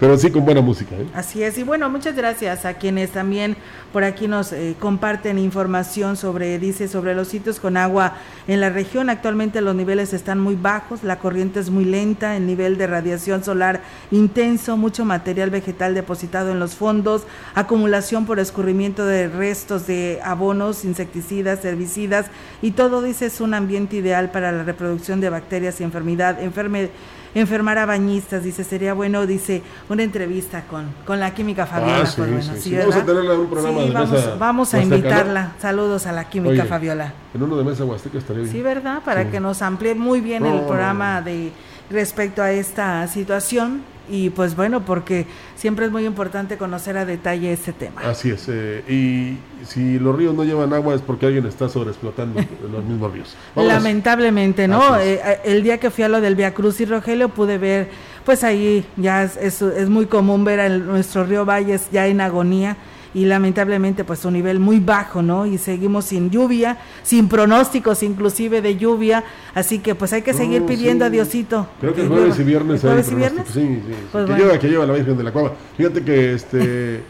[0.00, 0.94] Pero sí con buena música.
[0.96, 1.06] ¿eh?
[1.14, 3.56] Así es, y bueno, muchas gracias a quienes también
[3.92, 8.14] por aquí nos eh, comparten información sobre, dice, sobre los sitios con agua
[8.48, 9.08] en la región.
[9.08, 13.44] Actualmente los niveles están muy bajos, la corriente es muy lenta, el nivel de radiación
[13.44, 17.22] solar intenso, mucho material vegetal depositado en los fondos,
[17.54, 22.26] acumulación por escurrimiento de restos de abonos, insecticidas, herbicidas,
[22.62, 26.90] y todo, dice, es un ambiente ideal para la reproducción de bacterias y enfermedad, enferme,
[27.34, 32.04] enfermar a bañistas, dice, sería bueno, dice, una entrevista con, con la química Fabiola.
[32.06, 35.52] Ah, vamos a tenerla en un programa de vamos, mesa Vamos a invitarla.
[35.60, 37.12] Saludos a la química Fabiola.
[37.34, 38.52] En uno de mesa Huasteca estaría bien.
[38.52, 39.02] Sí, ¿verdad?
[39.04, 41.52] Para que nos amplíe muy bien el programa de
[41.90, 45.26] respecto a esta situación y pues bueno, porque
[45.56, 48.02] siempre es muy importante conocer a detalle este tema.
[48.02, 52.40] Así es, eh, y si los ríos no llevan agua es porque alguien está sobreexplotando
[52.72, 53.36] los mismos ríos.
[53.56, 54.98] Lamentablemente, ¿no?
[54.98, 57.88] Eh, eh, el día que fui a lo del Via Cruz y Rogelio pude ver,
[58.26, 62.76] pues ahí ya es, es, muy común ver a nuestro río Valles ya en agonía
[63.14, 65.46] y lamentablemente pues un nivel muy bajo, ¿no?
[65.46, 70.66] Y seguimos sin lluvia, sin pronósticos inclusive de lluvia, así que pues hay que seguir
[70.66, 71.68] pidiendo a Diosito.
[71.80, 73.46] Creo que, el jueves y viernes ¿Jueves y viernes?
[73.46, 75.52] Sí, sí, pues que lleva, que lleva la Virgen de la Cueva.
[75.76, 77.02] Fíjate que este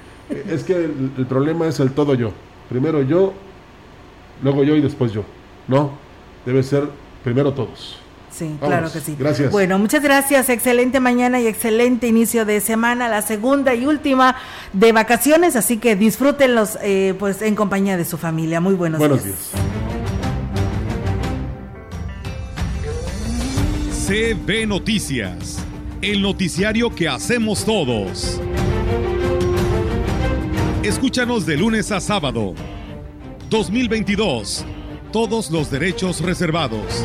[0.48, 2.32] es que el problema es el todo yo.
[2.68, 3.32] Primero yo,
[4.42, 5.24] luego yo y después yo.
[5.68, 5.92] No,
[6.44, 6.88] debe ser
[7.22, 8.03] primero todos.
[8.36, 9.14] Sí, claro que sí.
[9.18, 9.52] Gracias.
[9.52, 10.48] Bueno, muchas gracias.
[10.48, 14.34] Excelente mañana y excelente inicio de semana, la segunda y última
[14.72, 18.60] de vacaciones, así que disfrútenlos eh, pues en compañía de su familia.
[18.60, 19.52] Muy buenos, buenos días.
[24.06, 25.64] CB Noticias,
[26.02, 28.40] el noticiario que hacemos todos.
[30.82, 32.54] Escúchanos de lunes a sábado.
[33.48, 34.66] 2022.
[35.12, 37.04] Todos los derechos reservados.